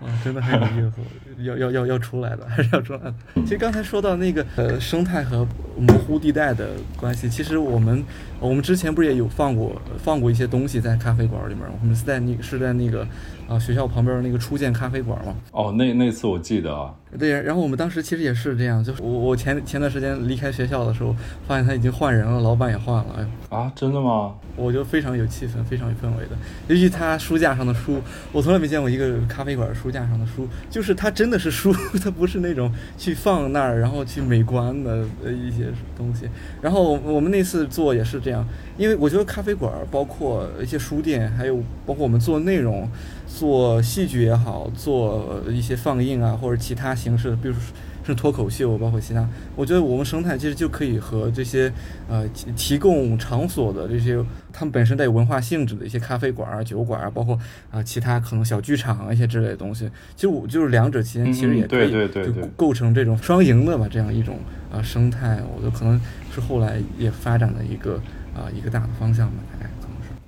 [0.00, 3.14] 啊，真的很有意思，要要要要出来的，还是要出来的。
[3.36, 8.04] 其实刚才说到那个呃生态和模糊地带的关系，其实我们
[8.38, 13.04] 我们之前不是也有放过放过一些东西在咖啡馆里面，我们是在那个是在那个。
[13.48, 15.34] 啊，学校旁边那个初见咖啡馆嘛。
[15.52, 16.94] 哦，那那次我记得啊。
[17.16, 21.14] 对，然后我们当时其实也是这样，就是我我前前段时间离开学校的时候，
[21.46, 23.16] 发现他已经换人了，老板也换了。
[23.16, 24.34] 哎啊，真的吗？
[24.56, 26.36] 我觉得非常有气氛，非常有氛围的。
[26.66, 28.00] 尤其他书架上的书，
[28.32, 36.28] 我从来没见过一个咖啡馆书架上的书，就是它真的是书， 它不是那种去放那儿然后去美观的呃一些东西。
[36.60, 38.44] 然后我们那次做也是这样，
[38.76, 42.88] 因为我觉得咖啡馆包括一些书店，还有包括我们做内容。
[43.36, 47.60] 做戏剧也好，做一些放映啊，或者其他形式，比如说
[48.06, 51.72] 是脱口秀，包括其他，我觉得我们生态其实就可以和这些
[52.08, 57.36] 呃提供场所的这些，他们本身带有文化性质的一些咖啡馆啊、酒馆啊，包括
[57.72, 64.38] 啊其他可能小剧场一些之类的东西，其实我就是两者之间其实也可以就构成这种双赢的吧，这样一种
[64.70, 66.00] 啊生态，我觉得可能
[66.32, 67.94] 是后来也发展的一个
[68.32, 69.73] 啊一个大的方向吧，大概。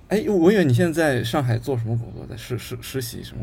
[0.09, 2.25] 哎，文远，你现在在上海做什么工作？
[2.29, 3.43] 在实实实习什么？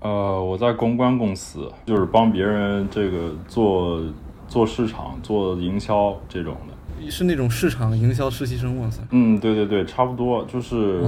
[0.00, 4.02] 呃，我在公关公司，就是帮别人这个做
[4.48, 6.74] 做市场、做营销这种的。
[7.08, 9.00] 是那种市场营销实习生哇塞？
[9.12, 10.44] 嗯，对对对，差不多。
[10.46, 11.00] 就是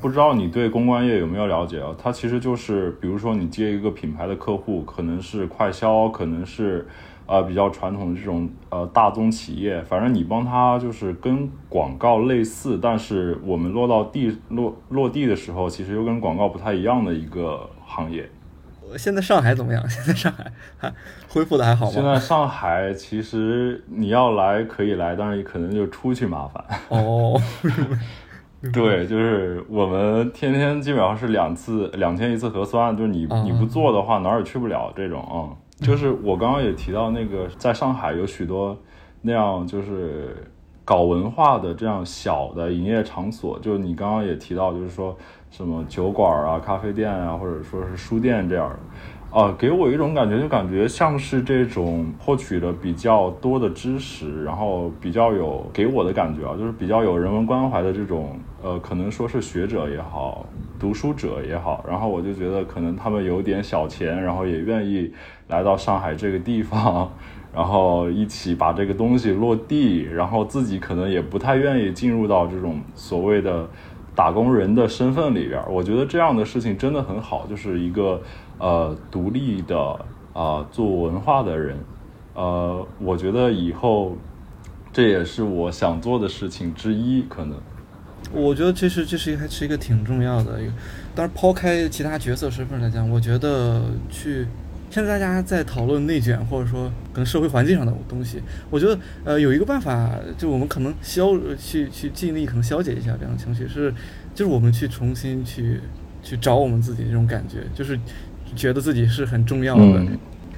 [0.00, 1.88] 不知道你对公关业有没有了解啊？
[1.98, 6.86] 它其实就是，比如说你接一个品牌的客户，可能是快销，可能是。
[7.26, 18.28] 呃，比较传统的这种呃大宗企业，反正你帮他就是跟广告类似，但是我们落到地落落地的时候，其实又跟广告不太一样的一个行业。
[18.98, 19.82] 现在上海怎么样？
[19.88, 20.44] 现在上海
[20.76, 20.92] 还
[21.28, 21.92] 恢复的还好吗？
[21.92, 26.62] 现在上海其实你要来可以来，但是可能就出去麻烦。
[26.90, 27.40] 哦，
[28.70, 35.56] 对，就是我们天天基本上是两次两天一次核酸，就是你你不做的话哪儿也去不了这种啊。
[35.80, 38.76] 就是我刚刚也提到那个，在上海有许多
[39.20, 40.36] 那样就是
[40.84, 45.16] 搞文化的这样小的营业场所，就你刚刚也提到，就是说
[45.50, 48.70] 什么酒馆啊、咖啡店啊，或者说是书店这样，
[49.30, 60.46] 啊，给我一种感觉，就感觉像是这种获取了比较多的知识，然后比较有给我的感觉啊，就是比较有人文关怀的这种，呃，可能说是学者也好，
[60.82, 65.12] 读书者也好，然后我就觉得可能他们有点小钱，然后也愿意。
[65.48, 67.12] 来到上海这个地方，
[67.54, 73.68] 然后一起把这个东西落地，然后自己可能也不太愿意进入到这种所谓的
[74.14, 75.62] 打工人的身份里边。
[75.68, 78.22] 我觉得这样的事情真的很好，就是一个
[78.58, 79.78] 呃独立的
[80.32, 81.76] 啊做文化的人，
[82.34, 84.16] 呃，我觉得以后
[84.90, 87.22] 这也是我想做的事情之一。
[87.28, 87.58] 可能
[88.30, 90.72] 我觉得这是这是还是一个挺重要的一个，
[91.14, 94.46] 但是抛开其他角色身份来讲，我觉得去。
[94.90, 103.90] 现在大家在讨论内卷，或者说可能社会环境上的东西，我觉得呃有一个办法，就我们可能消去去尽力可能消解一下这样的情绪，是
[104.34, 105.80] 就是我们去重新去
[106.22, 107.98] 去找我们自己这种感觉，就是
[108.54, 110.04] 觉得自己是很重要的。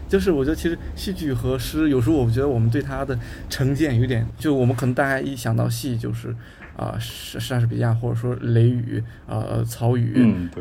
[0.09, 3.17] 就是我觉得其实戏剧和诗，有时候我觉得我们对它的
[3.49, 6.35] 成见有点，就我们可能大家一想到戏就是。
[6.77, 10.13] 啊，莎莎士比亚，或者说雷雨，呃，曹禺，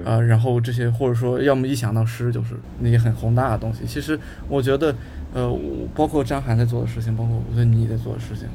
[0.06, 3.82] 啊，然后这些，或者说，要么一想到诗，就是那些很宏大的东西。
[3.88, 4.96] 其实，我觉得，
[5.34, 5.52] 呃，
[5.96, 8.48] 包括张涵在做的事情，包括我觉得你在做的事情，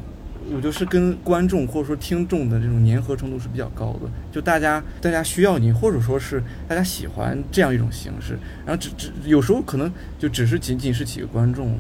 [0.55, 4.09] 我就是跟观众或者说听众的这种粘合程度是比较高的。
[4.31, 8.39] 就大家，大家需要你，或者说是大家喜欢这样一种形式。
[8.65, 11.77] 然后，只只有时候可能就只是仅仅是几个观众。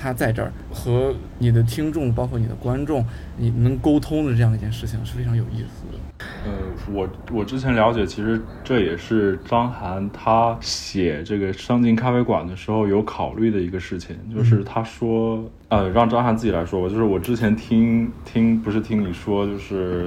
[0.00, 3.04] 他在这儿和你的听众，包括你的观众，
[3.36, 5.98] 你能沟通的这样一件事情是非常有意思的。
[6.44, 6.52] 呃，
[6.90, 20.06] 我我之前了解，其实这也是张涵他写这个《上进咖啡馆》的时候有考虑的一个事情，就是他说，呃，让张涵自己来说吧，就是我之前听听不是听你说，就是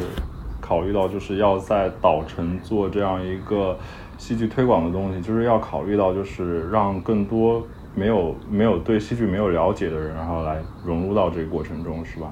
[0.60, 3.78] 考虑到就是要在岛城做这样一个
[4.18, 7.66] 戏剧推广的东西，就是要考虑到就是让更多。
[7.96, 12.32] 没有没有对戏剧没有了解的人，然后来融入到这个过程中，是吧？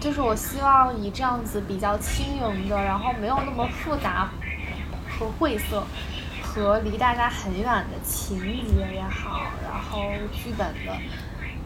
[0.00, 4.28] 就是我希望以这样子比较轻盈的，然后没有那么复杂
[5.08, 5.84] 和晦涩，
[6.42, 10.96] 和离大家很远的情节也好，然后剧本的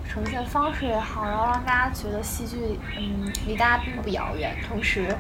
[0.09, 5.15] 呈现方式也好，然后让大家觉得戏剧嗯离大家并不遥远，同时。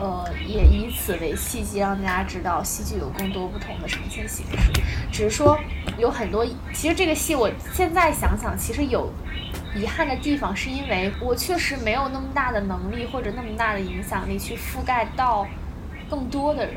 [0.00, 4.72] 呃，也以此为契机，让大家知道戏剧有更多不同的呈现形式。
[5.12, 5.58] 只是说
[5.98, 6.42] 有很多，
[6.72, 9.12] 其实这个戏我现在想想，其实有
[9.74, 15.46] 遗憾的地方，是因为我确实没有那么大的能力或者那么大的影响力去覆盖到
[16.08, 16.76] 更多的人。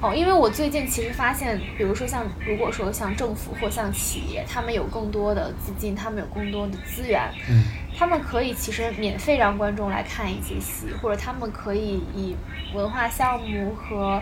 [0.00, 7.30] 哦，因为我最近其实发现，比如说像如果说像政府或像企业，他们有更多的资金，他们有更多的资源。
[7.48, 7.64] 嗯。
[7.96, 12.34] 他们可以其实免费让观众来看一些戏，或者他们可以以
[12.74, 14.20] 文化项目和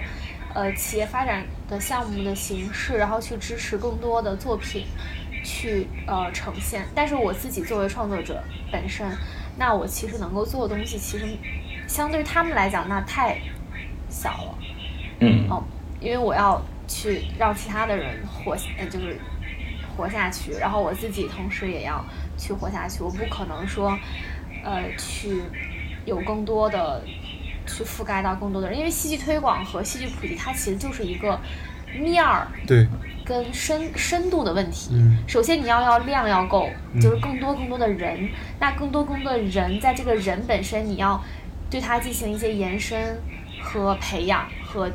[0.52, 4.86] 呃企业发展的项目的形式，然后去支持更多的作品
[5.44, 6.84] 去呃呈现。
[6.94, 9.06] 但是我自己作为创作者本身，
[9.56, 11.26] 那我其实能够做的东西，其实
[11.86, 13.40] 相对于他们来讲，那太
[14.08, 14.58] 小了。
[15.20, 15.48] 嗯。
[15.48, 15.62] 哦，
[16.00, 19.18] 因为我要去让其他的人活，呃，就是
[19.96, 22.04] 活下去，然后我自己同时也要。
[22.40, 23.96] 去活下去，我不可能说，
[24.64, 25.42] 呃，去
[26.06, 27.04] 有更多的
[27.66, 31.38] 去覆盖到更多的人，因为戏剧推广和戏剧普及，它其实就是一个
[31.98, 32.86] 面儿，对，
[33.24, 34.90] 跟深深度的问题。
[34.94, 36.70] 嗯，首先你要要量要够，
[37.00, 41.22] 就是更多更多的人，那更多更多的人，在这个人本身，你要
[41.68, 43.18] 对他进行一些延伸
[43.60, 44.90] 和培养和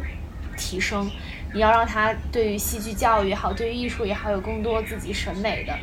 [0.57, 1.09] 提升，
[1.53, 5.73] 你要让他对于戏剧教育也好，对于艺术也好，有更多自己审美的。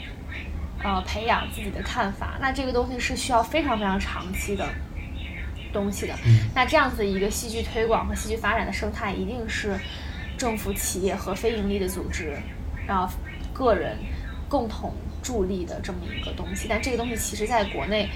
[0.82, 4.68] 呃，培养自己的看法，那这个东西是需要非常非常长期的
[5.72, 6.14] 东西的。
[6.54, 9.78] 那这样子一个戏剧推广和戏剧发展的生态，一定是
[10.36, 12.36] 政府、企业和非盈利的组织，
[12.86, 13.08] 然后
[13.52, 13.96] 个人
[14.48, 16.66] 共同助力的这么一个东西。
[16.68, 18.08] 但这个东西其实在国内，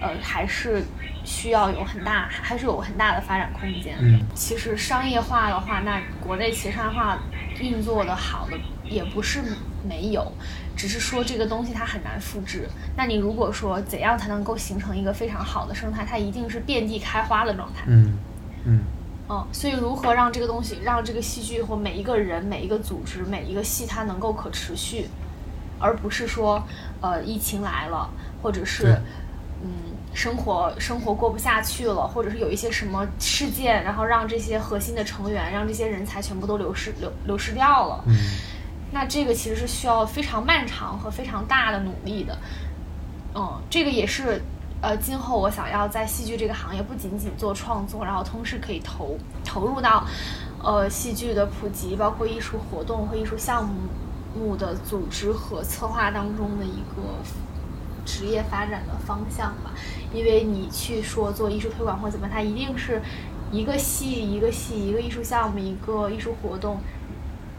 [0.00, 0.84] 呃，还是
[1.24, 3.96] 需要有很大，还是有很大的发展空间。
[4.00, 7.18] 嗯，其实商业化的话，那国内其实商业化
[7.62, 9.40] 运作的好的也不是
[9.88, 10.32] 没有。
[10.76, 12.68] 只是说这个东西它很难复制。
[12.96, 17.84] 那你如果说怎样才能够形成一个非常好的生态，它一定是遍地开花的状态。
[17.86, 18.18] 嗯
[18.64, 18.80] 嗯
[19.28, 25.08] 嗯，所以如何让这个东西，让这个戏剧或每一个人、每一个组织、每一个戏它能够可持续，
[25.78, 26.62] 而不是说
[27.00, 28.10] 呃疫情来了，
[28.42, 29.02] 或者是嗯
[30.14, 38.04] 生活生活过不下去了，或者是有一些什么事件，然后让这些核心的成员、让这些人才全部都流失流流失掉了。
[38.06, 38.16] 嗯。
[38.94, 42.36] 那这个其实是需要非常漫长和非常大的努力的，
[43.34, 44.38] 嗯，这个也是，
[44.82, 50.06] 呃，今后我想要在戏剧这个行业不仅仅做创作，然后同时可以投投入到，
[50.62, 53.66] 呃，戏剧的普及，包括艺术活动和艺术项
[54.36, 57.02] 目的组织和策划当中的一个
[58.04, 59.72] 职业发展的方向吧。
[60.12, 63.00] 因为你去说做艺术推广或怎么，它一定是
[63.50, 66.80] 一个系一个系，一个艺术项目一个艺术活动。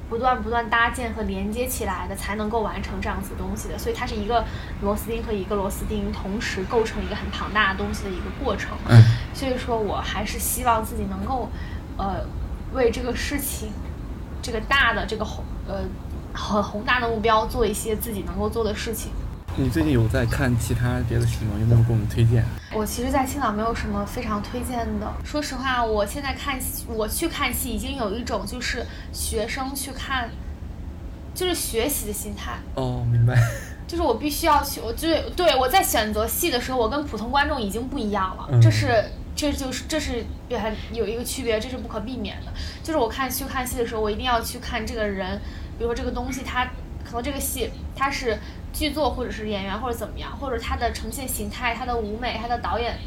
[0.09, 4.45] 不断不断搭建和连接起来的，才能够完成这样子东西的，所以它是一个
[4.81, 8.77] 螺丝钉和一个螺丝钉同时构成一个很庞大的东西的一个过程。
[8.87, 9.01] 嗯，
[9.33, 11.49] 所以说我还是希望自己能够，
[11.97, 12.23] 呃，
[12.73, 13.71] 为这个事情，
[14.39, 15.81] 这个大的这个宏呃
[16.31, 19.11] 很宏大的目标做一些自己能够做的事情。
[19.55, 21.51] 你最近有在看其他别的戏吗？
[21.59, 22.43] 有没有给我们推荐？
[22.73, 25.13] 我其实，在青岛没有什么非常推荐的。
[25.23, 30.31] 说实话，我现在看我去看戏，已经有一种就是学生去看，
[31.35, 32.53] 就是学习的心态。
[32.73, 33.37] 哦，明白。
[33.85, 38.59] 就是我必须要去，我就对我在选择戏的时候，我跟普通观众已经不一样了。
[38.59, 39.03] 这是，
[39.35, 42.51] 这就是这是还有一个区别，这是不可避免的。
[42.81, 45.39] 就是我看去看戏的时候，我一定要去看这个人，
[45.77, 46.65] 比如说这个东西，他
[47.05, 48.39] 可能这个戏它是。
[48.73, 52.97] 剧作或者是演员或者怎么样，或者它的呈现形态、它的舞美、它的导演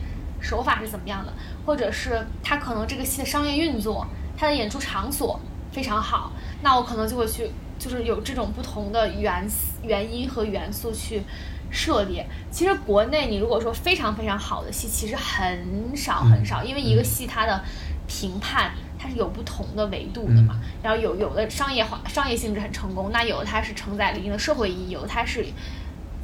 [0.40, 1.32] 手法是怎么样的，
[1.66, 4.06] 或者是它可能这个戏的商业运作、
[4.36, 5.40] 它的演出场所
[5.72, 6.30] 非常好，
[6.62, 9.46] 那我可能就会去，就是有这种不同的原
[9.82, 11.22] 原因和元素去
[11.70, 12.24] 涉猎。
[12.50, 17.60] 其实国内你如果说非常非常好的戏，其实很少很少，因为一个戏它的
[18.06, 18.70] 评判。
[18.98, 25.44] 它是有不同的维度的嘛，然后有有的商业化、商业性质很成功，那有的它是承载了一定的社会意义，有的它是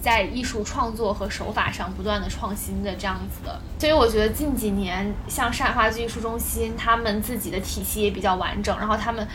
[0.01, 3.61] 在艺术创作和手法上不断的创新的这样子的。
[3.79, 9.27] 所以我觉得近几年像上海话剧艺术中心，他们自己的体系也比较完整，然后他们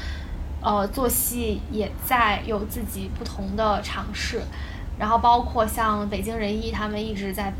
[0.61, 4.41] 呃做戏也在有自己不同的尝试，
[4.99, 7.53] 然后包括像北京人艺，他们一直在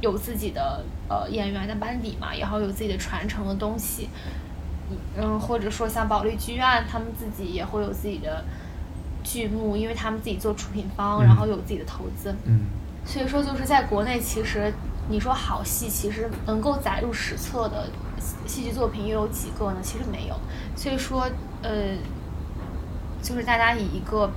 [0.00, 4.08] 有自己的呃演员的班底嘛，然后有自己的传承的东西。
[5.16, 8.44] 嗯，或者说像保利剧院，他们自己也会有自己的
[9.24, 12.34] 剧目，因为他们自己做出品方，然后有自己的投资。
[12.44, 12.66] 嗯
[13.08, 14.74] 所以说，就是在国内，其实
[15.08, 17.88] 你说好戏，其实能够载入史册的
[18.46, 19.76] 戏剧作品又有几个呢？
[19.80, 20.34] 其实没有。
[20.74, 21.24] 所以说，
[21.62, 21.94] 呃，
[23.22, 24.28] 就是大家以一个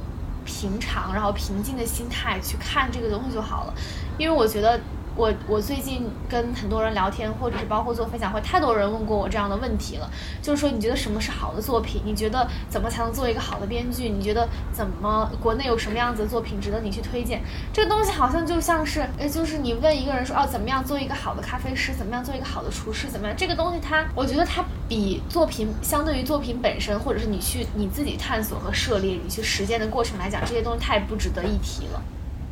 [0.45, 3.73] 平常然后平静的心态去看这个东西就好了。
[4.19, 4.79] 因为我觉得
[5.19, 10.09] 我我最近跟很多人聊天，或者是包括做分享会，太多人问过我这样的问题了，
[10.41, 12.01] 就是说你觉得什么是好的作品？
[12.05, 14.07] 你觉得怎么才能做一个好的编剧？
[14.07, 17.41] 你觉得怎么国内有什么样子的作品值得你去推荐？
[17.73, 21.93] 这个东西好像就像是，呃，就是你问一个人说，哦，怎么样做一个好的咖啡师？
[21.93, 23.09] 怎么样做一个好的厨师？
[23.09, 23.35] 怎么样？
[23.35, 32.01] 这个东西它，我觉得它比作品相对于作品本身，或者是你去你自己探索和涉猎、你去实践的过程来讲，这些东西太不值得一提了。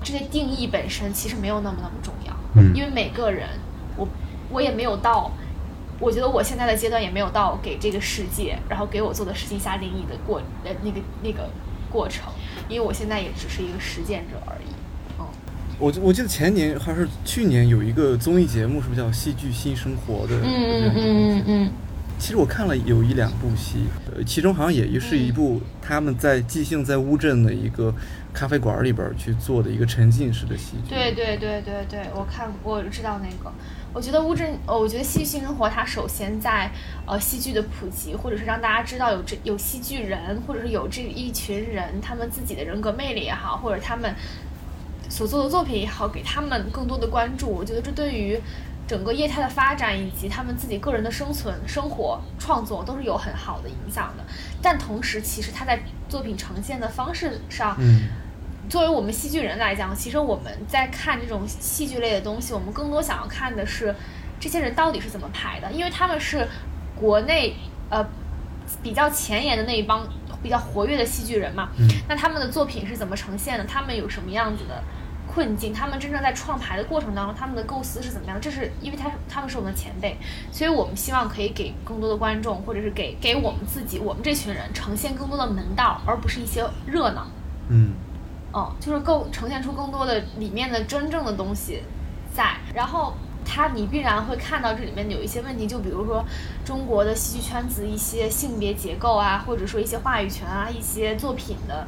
[0.04, 2.14] 这些定义本身其实没有那么那么重，
[2.58, 3.48] 嗯因为每个人，
[3.96, 4.08] 我
[4.50, 5.32] 我也没有到，
[6.00, 11.50] 我觉得我现在的阶段也没有到给这个世界，然后给我做的事情下定义的过呃那个那个
[11.92, 12.26] 过程，
[12.70, 14.70] 因为我现在也只是一个实践者而已。
[15.20, 15.26] 嗯，
[15.80, 20.36] 我我记得前年还是去年有一个综艺节目，是不是叫《戏剧新生活》的？
[20.38, 21.72] 嗯嗯嗯嗯
[22.20, 27.94] 其实我看了有一两部戏，呃，其中好像也是一部他们在即兴在乌镇的一个
[28.34, 30.90] 咖啡馆里边儿去做的一个沉浸式的戏剧。
[30.90, 33.52] 对对对对对，我看我知道那个。
[33.94, 36.72] 我觉得乌镇，呃，我觉得戏剧新生活它首先在
[37.06, 44.14] 呃戏剧的普及，或者是让大家知道有这有戏剧人，或者是有这一群人他们自己的人格魅力也好，或者他们
[45.10, 47.48] 所做的作品也好，给他们更多的关注。
[47.48, 48.40] 我觉得这对于
[48.88, 54.24] 整个业态的发展以及他们自己个人的生存、生活、创作都是有很好的影响的。
[54.62, 58.08] 但同时，其实他在作品呈现的方式上，嗯
[58.70, 63.96] 作为我们戏剧人来讲，其实我们在看这种戏剧类的东西，我们更多想要看的是
[64.40, 66.46] 这些人到底是怎么排的，因为他们是
[66.94, 67.56] 国内
[67.90, 68.06] 呃
[68.84, 70.06] 比较前沿的那一帮
[70.44, 71.70] 比较活跃的戏剧人嘛。
[71.78, 73.64] 嗯那他们的作品是怎么呈现的？
[73.64, 74.84] 他们有什么样子的
[75.38, 75.72] 困境？
[75.72, 78.42] 他们真正在创牌的过程当中，他们的构思是怎么样？
[78.42, 80.18] 这是因为他他们是我们的前辈，
[80.52, 87.28] 所以我们希望可以给更多的观众，或者是给给我们自己，我们这群人呈现更多的门道，而不是一些热闹。
[87.70, 87.92] 嗯
[88.52, 91.84] 哦，就是够呈现出更多的里面的真正的东西
[92.34, 93.14] 在，然后
[93.46, 96.26] 它你必然会看到这里面有一些问题，就比如说
[96.66, 101.88] 中国的戏剧圈子一些性别结构啊，或者说一些话语权啊，一些作品的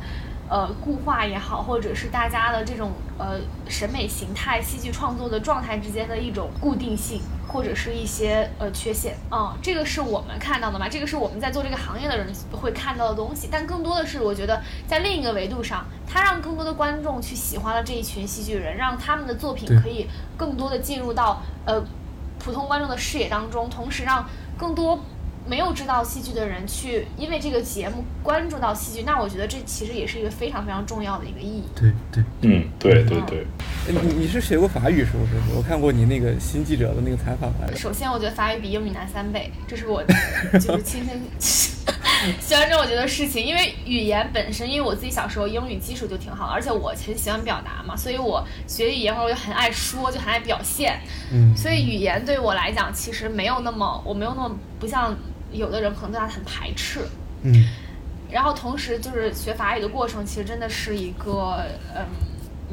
[0.49, 9.15] 呃固化也好，或者是大家的这种呃审美形态、戏剧创作的状态之间的一种固定性，或者是一些呃缺陷。
[9.31, 21.83] 嗯、这个是我们看到的嘛，这个是我们在做这个行业的人会看到的东西，但更多的是我觉得在另一个维度上，它让更多的观众去喜欢了这一群戏剧人，让他们的作品可以更多的进入到呃
[22.39, 24.27] 普通观众的视野当中，同时让
[24.57, 24.99] 更多
[25.49, 31.63] 没有知道戏剧的人去因为这个节目关注到戏剧，那我觉得这其实也是一个非常非常重要的一个意义。
[31.75, 32.23] 对对。
[32.41, 33.45] 嗯，对对对，
[33.87, 35.33] 哎你你是学过法语是不是？
[35.57, 37.51] 我看过你那个新记者的那个采访。
[37.75, 43.43] 首先，我觉得法语比英语难三倍，这是我就是亲身喜欢这我觉得事情。
[43.43, 50.99] 因为语言本身，因为我自己小时候英语基础就挺好，而且我很喜欢表达嘛，所以我学语言我就很爱说，就很爱表现。
[51.31, 55.15] 嗯所以语言对我来讲，其实没有那么，我没有那么不像
[55.51, 57.01] 有的人可能对他很排斥。
[57.43, 57.65] 嗯
[58.31, 62.05] 然后同时就是学法语的过程，其实真的是一个嗯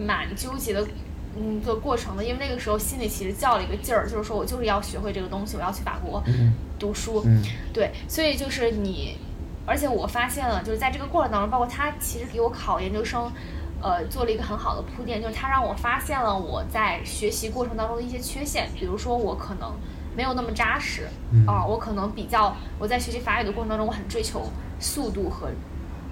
[0.07, 0.87] 蛮纠结的
[1.35, 7.23] 嗯的过程的，因为那个时候心里其实较了一个劲儿，就是说我就是要学会这个东西，我要去法国嗯读书。
[7.25, 9.17] 嗯对，所以就是你，
[9.65, 13.33] 而且我发现了，就是在这个过程当中，包括他其实给我考研究生，
[13.81, 19.73] 呃，做了一个很好的铺垫，就是他让我发现了我在学习过程当中的一些缺陷，比如说我可能
[20.17, 21.47] 没有那么扎实，嗯。
[21.47, 24.51] 啊、我可能比较我在学习法语的过程当中，我很追求
[24.81, 25.51] 速度和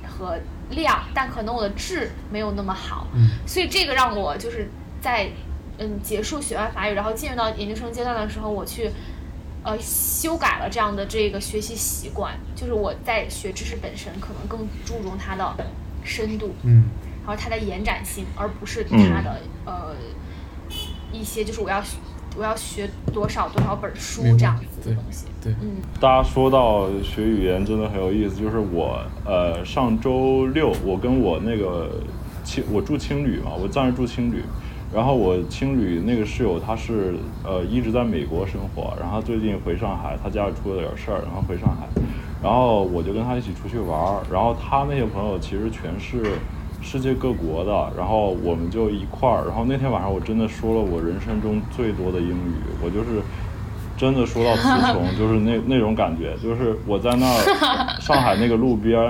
[0.06, 0.38] 和
[0.70, 3.30] 量，但可能我的质没有那么好，嗯。
[3.46, 4.68] 所以这个让我就是
[5.00, 5.30] 在
[5.78, 8.90] 嗯结束学完法语，然后进入到研究生阶段的时候，我去
[9.62, 15.56] 呃修改了这样的这个学习习惯，就是我在学知识本身可能更注重它的
[16.04, 16.84] 深度，嗯。
[17.26, 19.94] 然后它的延展性，而不是它的、呃
[21.10, 21.96] 一些就是我要学
[22.36, 25.26] 我要学多少多少本书这样子的东西。
[25.42, 25.52] 对。
[25.60, 25.76] 嗯。
[26.00, 31.90] 大家说到学语言真的很有意思，就是我呃上周六我跟我那个
[32.42, 34.42] 青我住青旅嘛，我暂时住青旅，
[34.92, 37.14] 然后我青旅那个室友他是
[37.44, 41.86] 呃一直在美国生活，然后最近回上海，他家里出了点事儿，然后回上海，
[42.42, 46.36] 然后我就跟他一起出去玩儿，然后他那些朋友其实全是
[46.84, 52.54] 世界各国的，然后我们就一块儿，然后那天晚上我真的说了我人生中最多的英语，
[52.84, 53.20] 我就是。
[53.96, 54.62] 真的说到词
[54.92, 59.00] 穷， 就是那那种感觉，就是我在那儿上海那个路边，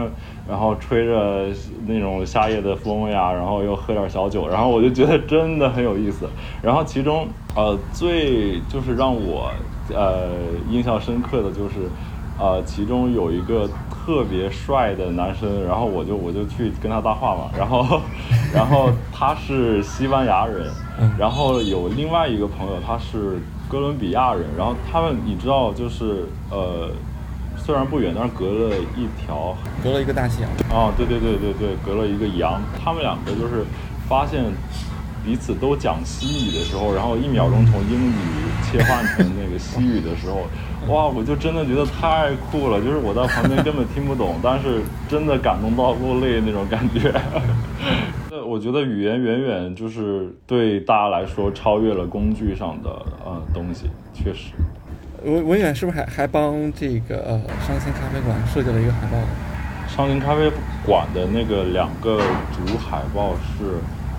[0.47, 1.47] 然后吹着
[1.87, 6.29] 那种夏夜的风呀，然后又喝点小酒，然后我就觉得真的很有意思。
[6.61, 9.51] 然后其中呃最就是让我
[9.89, 10.29] 呃
[10.71, 11.89] 印象深刻的就是
[12.39, 18.01] 呃其中有一个特别帅的男生，然后我就我就去跟他搭话嘛，然后
[18.55, 20.71] 然后他是西班牙人，
[21.19, 26.91] 然后有另外一个朋友他是哥伦比亚人，然后他们你知道就是呃。
[27.57, 30.51] 虽然不远，但是隔了一条，隔了一个大西洋。
[30.69, 32.61] 哦，对对对对对，隔了一个洋。
[32.83, 33.65] 他们两个就是
[34.07, 34.45] 发现
[35.25, 38.13] 彼此都讲西语的时候，然后一秒钟从英语
[38.67, 40.45] 切换成那个西语的时候，
[40.89, 42.81] 哇，我就真的觉得太酷了。
[42.81, 47.13] 就是我在旁边根本听不懂，但是真的感动到落泪那种感觉。
[48.31, 52.91] 这我觉得语言远远就是对大家来说超越了工具上的
[53.25, 54.53] 呃东西，确实。
[55.25, 59.17] 文文远是不是还还帮这个呃伤心咖啡馆设计了一个海报？
[59.89, 60.51] 伤心咖啡
[60.85, 62.19] 馆的那个两个
[62.53, 63.79] 主海报是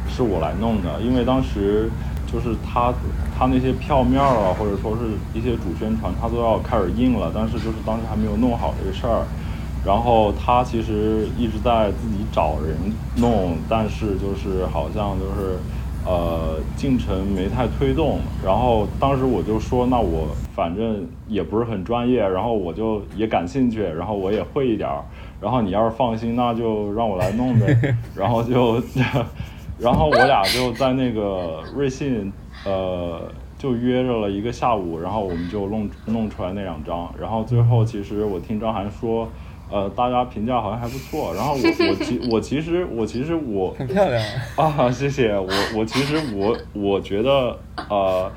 [0.09, 1.89] 是我来弄的，因为当时
[2.25, 2.93] 就是他
[3.37, 9.25] 他那些票面啊，或者说是一些主宣传，他都要开始印了，但是就是当时还没有弄好这个事儿。
[9.85, 12.75] 然后他其实一直在自己找人
[13.17, 15.57] 弄，但是就是好像就是。
[16.07, 25.01] 呃，进程没太推动，然后当时我就说，那我反正也不是很专业，然后我就也感兴趣，然后我也会一点儿，
[25.41, 28.79] 然后你要是放心，那就让我来弄呗， 然后就，
[29.79, 32.31] 然后我俩就在那个瑞信，
[32.65, 33.21] 呃，
[33.57, 39.27] 就约着了一个下午，然后我们就弄弄出来那两张，然后最后其实我听张涵说。
[39.67, 41.33] 呃，大家评价好像还不错。
[41.33, 41.59] 然后我
[41.89, 44.23] 我其 我其实我其实我很漂亮
[44.55, 47.57] 啊，谢谢我我其实我我觉得
[47.89, 48.31] 呃，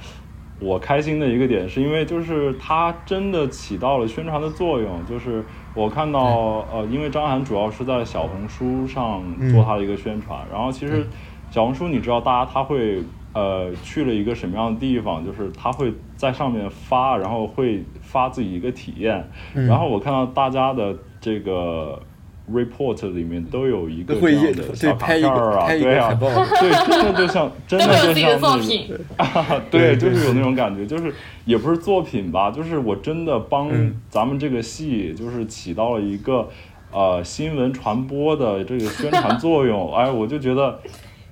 [0.58, 5.04] 我开心的一个点是因为就是它真的起到了宣传的作用。
[5.04, 9.22] 就是我看到呃，因为张涵主要是在小红书上
[9.52, 11.06] 做他的一个宣传，然后其实
[11.50, 13.02] 小红书你知道，大家他会
[13.32, 19.28] 呃去了一个什么样的地方，就是他会在上面发，然后会发自己一个体验。
[19.52, 20.96] 然后我看到大家的。
[21.20, 22.00] 这个
[22.48, 26.16] report 里面都有一个这样的小卡片啊，对啊，
[26.60, 28.88] 对，真的就像真的就像作品，
[29.68, 31.12] 对，就是有那种感觉，就是
[31.44, 33.68] 也不是作品吧，就是我真的帮
[34.08, 36.48] 咱们这个戏就是起到了一个
[36.92, 40.78] 呃新闻传播的这个宣传作用，哎，我就觉得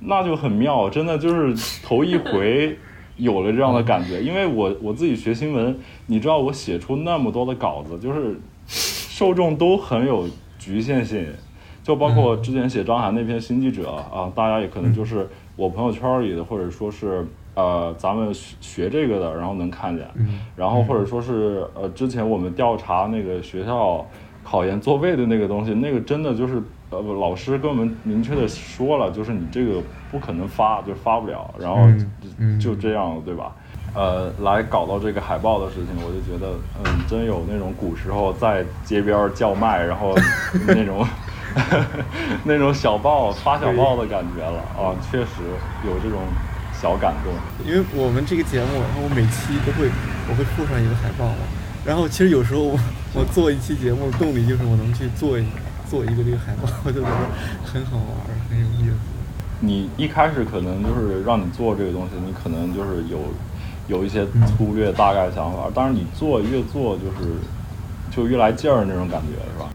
[0.01, 2.77] 那就很妙，真的就是头一回
[3.17, 8.39] 有了这样的感觉，因为我我自己学新闻，你知道我写出那么多的稿子，就是。
[8.69, 10.29] 受众都很有
[10.59, 11.25] 局限性，
[11.83, 17.25] 就包括之前写张涵那篇《新记者》啊，大家也可能就是我朋友圈里的，或者说是
[17.55, 20.05] 呃咱们学这个的，然后能看见，
[20.57, 24.05] 然后或者说是呃之前我们调查那个学校
[24.45, 26.61] 考研座位的那个东西，那个真的就是
[26.99, 31.79] 呃老师跟我们明确的说了，就是你这个不可能发，就发不了，然后
[32.59, 33.53] 就这样，对吧？
[33.95, 36.53] 呃，来搞到这个海报的事情，我就觉得，
[36.85, 40.15] 嗯，真有那种古时候在街边叫卖，然后
[40.67, 41.07] 那种
[42.45, 45.41] 那种小报发小报的感觉了啊，确实
[45.87, 46.21] 有这种
[46.79, 47.33] 小感动。
[47.67, 49.89] 因为我们这个节目，然后我每期都会
[50.29, 51.49] 我会附上一个海报嘛，
[51.87, 52.79] 然后其实有时候我
[53.15, 55.47] 我做一期节目动力就是我能去做一
[55.89, 57.17] 做一个这个海报， 我就觉得
[57.65, 58.97] 很好玩，很有意思。
[59.61, 63.19] 你一开始可能就是让你做这个东西，你可能就是有。
[63.89, 67.37] 有一些粗略大概想法，但是你做越做就是
[68.11, 69.71] 就越来劲儿那种感觉，是吧？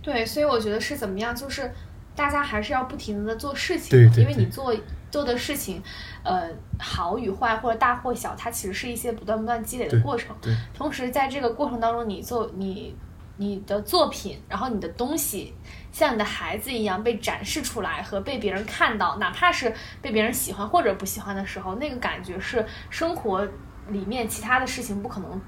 [0.00, 1.72] 对，所以我觉得是怎么样，就是
[2.14, 4.72] 大家还是要不停的做事情，对，因为你做
[5.10, 5.82] 做的事情，
[6.22, 6.44] 呃，
[6.78, 10.36] 好与坏或者大或小，它其实是一些不断不断积累的过程。
[10.40, 12.94] 对，同时在这个过程当中，你做你
[13.36, 15.54] 你的作品，然后你的东西。
[15.92, 19.72] 像你的孩子一样被展示出来和被别人看到，哪怕是
[20.02, 23.42] 被别人喜欢或者不喜欢的时候，那个感觉是生活
[23.88, 25.40] 里面其他的事情不可能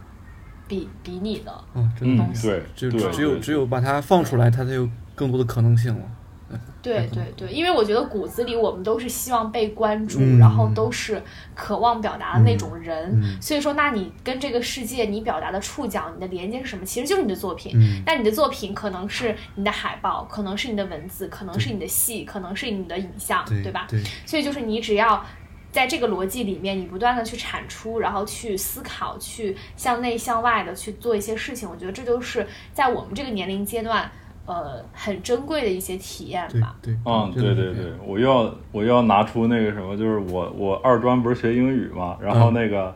[0.67, 1.53] 比比拟的。
[1.75, 6.05] 嗯，这个东西，就只有只有把它放出来，它才有更多的可能性了。
[6.81, 11.23] 对对对，因为我觉得骨子里我们都是希望被关注，然后都是
[11.55, 13.23] 渴望表达的那种人。
[13.43, 16.85] 所以说，那你跟这个世界你表达的触角，你的连接是什么？
[16.85, 18.03] 其实就是你的作品。
[18.07, 23.87] 那你的作品可能是你的海报，可能是你的文字，可能是你的戏，可能是你的影像，对吧？
[24.25, 25.23] 所以就是你只要
[25.71, 31.69] 在这个逻辑里面，你不断的去产出，然后去思考，去向内向外的去做一些事情。
[31.69, 34.11] 我觉得这就是在我们这个年龄阶段。
[34.49, 36.75] 呃，很珍贵的一些体验吧。
[36.81, 42.95] 对，嗯，对对对，我又要我又要拿出那个什么，就是我我二专不是学英语嘛，然后那个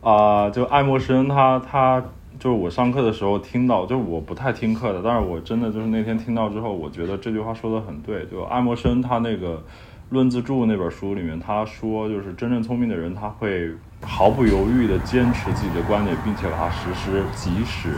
[0.00, 2.02] 啊，就爱默生他他
[2.38, 8.24] 就是我上课的时候听到，就是我不太听课的，但是我真的就是那天听到之后，我觉得这句话说的很对。
[8.26, 9.56] 就爱默生他那个
[10.08, 13.70] 《论自助》那本书里面，他说就是真正聪明的人，他会
[14.02, 17.90] 毫不犹豫地坚持自己的观点，并且把它实施，即使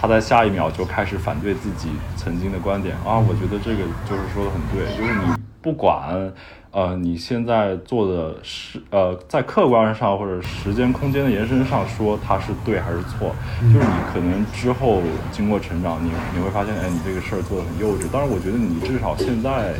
[0.00, 3.18] 他在下一秒就开始反对自己曾经的观点啊。
[3.18, 6.32] 我觉得这个就是说的很对，就是你不管。
[6.72, 18.04] 呃，你现在做的是呃，在客观上或者时间空间的延伸上说它是对还是错，就是你可能之后经过成长，你你会发现，哎，你这个事儿做的很幼稚。
[18.12, 19.74] 但是，我觉得你至少现在，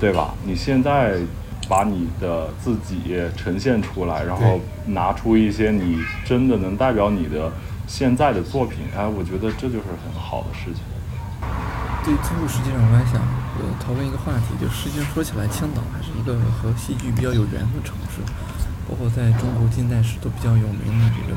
[0.00, 0.32] 对吧？
[0.46, 1.18] 你现在
[1.68, 7.52] 把你的自己呈现出来，然后拿出一些你真的能代表你的
[7.86, 10.82] 现在的作品，哎，我觉得这就是很好的事情。
[12.04, 13.16] 对，最后实际上我还想
[13.56, 18.20] 呃讨论一个话题，就实际上说起来，青岛还是一个和戏剧比较有缘的城市，
[18.88, 21.36] 包括在中国近代史都比较有名的这个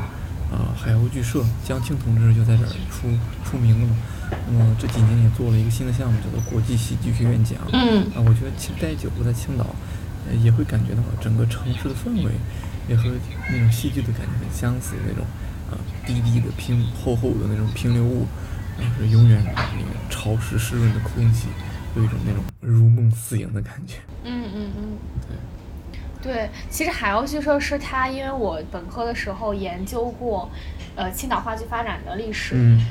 [0.51, 3.07] 啊海鸥剧社，江青同志就在这儿出
[3.47, 3.95] 出名了嘛。
[4.51, 7.59] 那么这几年也做了一个新的项目，叫做国际戏剧学院奖。
[7.71, 8.03] 嗯。
[8.11, 9.65] 啊，我觉得其实待久了在青岛，
[10.27, 12.31] 呃也会感觉到整个城市的氛围
[12.89, 13.03] 也和
[13.49, 15.46] 那种戏剧的感觉很相似，那种啊
[16.07, 18.25] 低低的平厚厚的那种平流物。
[18.99, 21.47] 是永远那个潮湿湿润的空气，
[21.95, 23.95] 有一种那种如梦似影的感觉。
[24.23, 24.97] 嗯嗯嗯，
[26.21, 30.47] 对，对，其实海鸥剧社是它，因为我本科的时候研究过，
[30.95, 32.53] 呃，青岛话剧发展的历史。
[32.55, 32.85] 嗯。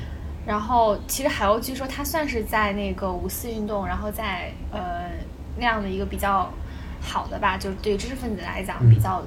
[0.45, 5.09] 然后，其实海鸥剧社它算是在那个五四运动，然后在呃
[5.57, 6.53] 那样的一个比较
[7.01, 9.23] 好的吧，就是对知识分子来讲比较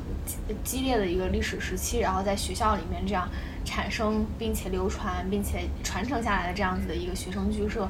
[0.62, 3.26] 激烈的一个历史时期，然后在学校里面这样。
[3.70, 7.88] 产生并且流传并且传承下来的这样子的一个学生剧社，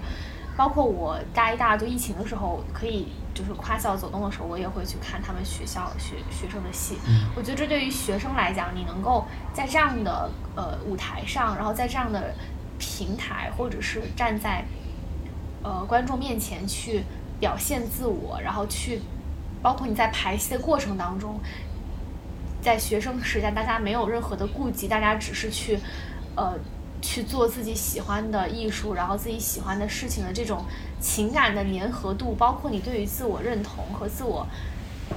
[0.57, 6.97] 包括我大一、大二就疫情的时候，可以就是跨校走动的时候，我也会去看他们学校学学生的戏。
[7.34, 12.36] 我觉得这对于学生来讲，你能够在这样的呃舞台上，然后在这样的
[12.77, 14.65] 平台，或者是站在
[15.63, 17.03] 呃观众面前去
[17.39, 19.01] 表现自我，然后去
[19.61, 21.39] 包括你在排戏的过程当中。
[22.62, 25.80] 在学生时代，大家没有任何的顾忌，大家只是去，
[26.36, 26.53] 呃，
[27.01, 30.66] 去做自己喜欢的艺术，然后自己喜欢的事情的这种
[30.99, 34.45] 情感的粘合度，包括你对于自我认同和自我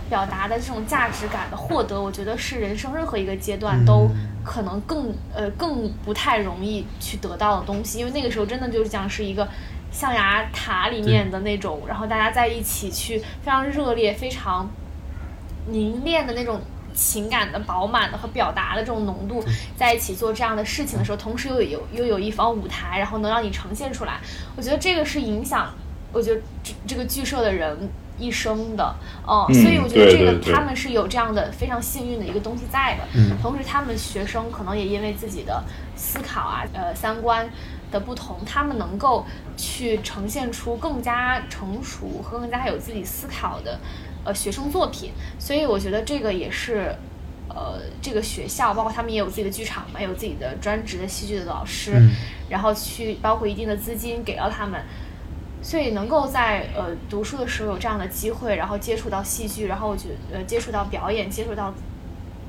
[0.09, 4.09] 表达的这种价值感的获得，我觉得是人生任何一个阶段都
[4.45, 9.49] 可能更呃更不太容易去得到的东西，因为那个时候真的就是讲是一个
[9.91, 14.71] 象牙塔里面的那种，然后大家在一起去非常热烈、非常
[15.67, 16.61] 凝练的那种。
[16.95, 19.45] 情感的饱满的和表达的这种浓度
[19.77, 24.21] 在一起做这样的事情的时候，同时又有又有一方舞台，然后能让你呈现出来，
[24.57, 25.73] 我觉得这个是影响，
[26.13, 28.95] 我觉得这这个剧社的人一生的，
[29.27, 33.37] 哦，所以我觉得这个他们是有这样的非常幸运的一个东西在的。
[33.41, 35.65] 同时，他们学生可能也因为自己的
[35.97, 37.49] 思考啊，呃，三观
[37.91, 39.25] 的不同，他们能够
[39.57, 43.81] 去呈现出更加成熟和更加有自己思考的。
[44.25, 46.95] 呃，学生作品，所以我觉得这个也是，
[47.49, 52.01] 呃，这个学校包括他们也有自己的剧场嘛，有自己的专职的戏剧的老师，
[52.49, 54.81] 然后去包括一定的资金给到他们，
[55.61, 61.75] 所以能够在呃读书的时候有这样的机会，然后接触到戏剧，然后我觉得呃接触到表演，接触到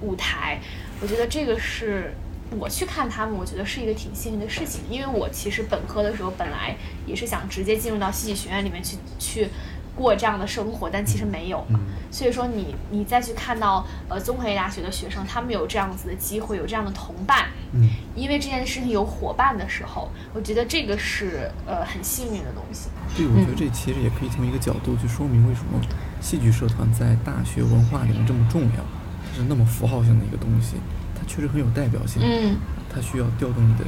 [0.02, 0.60] 舞台，
[1.02, 2.14] 我觉得这个是
[2.60, 6.76] 我去看他们，我觉得是一个挺幸运的事情，因为我其实本科的时候本来
[7.08, 9.50] 也是想直接进入到戏剧学院里面去去。
[9.96, 11.66] 过这样的生活，但其实没有，
[12.12, 22.90] 所以说你你再去看到呃综合类大学的学生，他们有这样子的机会，有这样的同伴，嗯，因为这件事情有伙伴的时候，我觉得这个是呃很幸运的东西。
[23.16, 25.80] 对，我觉得这其实也可以从一个角度去说明为什么
[26.20, 28.84] 戏剧社团在大学文化里面这么重要，
[29.30, 30.78] 它是那么符号性的一个东西，
[31.14, 32.58] 它确实很有代表性，嗯，
[32.90, 33.86] 它需要调动你的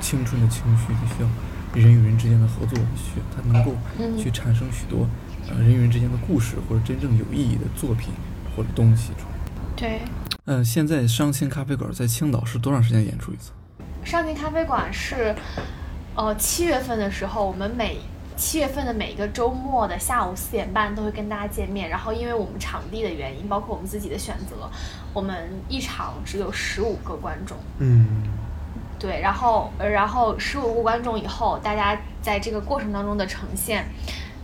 [0.00, 1.28] 青春的情绪，它需要
[1.74, 3.74] 人与人之间的合作，需它能够
[4.16, 5.06] 去产生许多。
[5.50, 8.12] 呃，人与人之间的故事，或者真正有意义的作品
[8.56, 9.26] 或者东西出
[9.76, 10.00] 对。
[10.46, 13.50] 嗯，现在伤心咖啡馆在青岛是多长时间演出一次？
[14.04, 15.34] 伤心咖啡馆是，
[16.14, 17.98] 呃，七月份的时候，我们每
[18.36, 21.88] 七月份的每一个周末的下午四点半都会跟大家见面。
[21.88, 24.70] 然后，因为我们场地的原因，包括我们自己的选择，
[25.14, 27.56] 我们一场只有十五个观众。
[27.78, 28.22] 嗯。
[28.98, 33.86] 对，然后，然后十五个观众以后，大家在这个过程当中的呈现。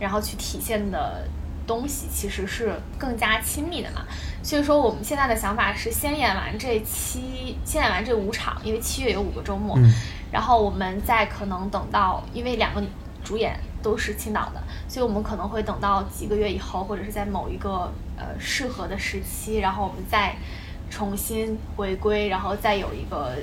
[0.01, 1.27] 然后去体现的
[1.67, 4.01] 东西其实是更加亲密的嘛，
[4.41, 9.77] 所以说我们现在的想法是先演完这七，先演完这五场，因为七月有五个周末，
[10.31, 12.83] 然后我们再可能等到，因为两个
[13.23, 20.35] 主演都是青岛的，所以我们可能会等到几个月以后，或者是在某一个呃适合的时期，然后我们再
[20.89, 23.35] 重新回归，然后再有一个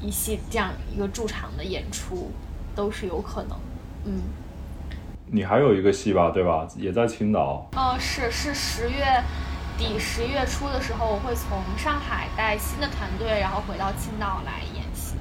[0.00, 2.30] 一系这样一个驻场的演出，
[2.74, 3.56] 都是有可能。
[4.04, 4.20] 嗯，
[5.28, 6.66] 你还有一个戏吧，对吧？
[6.76, 7.68] 也在青岛。
[7.74, 9.04] 哦，是是十月
[9.76, 15.16] 底十月初的时候，我会从上海带新的团队，然后回到青岛来演戏。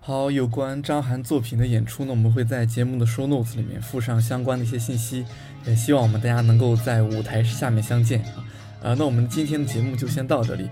[0.00, 5.26] 好，有关张涵作品的演出呢，我们会在节目的 show notes 里面附上相关的一些信息，
[5.66, 8.40] 也希望我们大家能够在舞台下面相见啊。
[8.82, 10.70] 啊，那我们今天的节目就先到这里，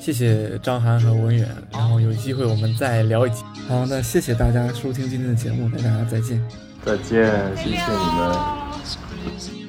[0.00, 3.44] 谢谢张涵和文远，然后有机会我们再聊一集。
[3.68, 6.42] 好，那谢谢大家收听今天的节目，大家再见。
[6.84, 9.61] 再见，谢谢你们。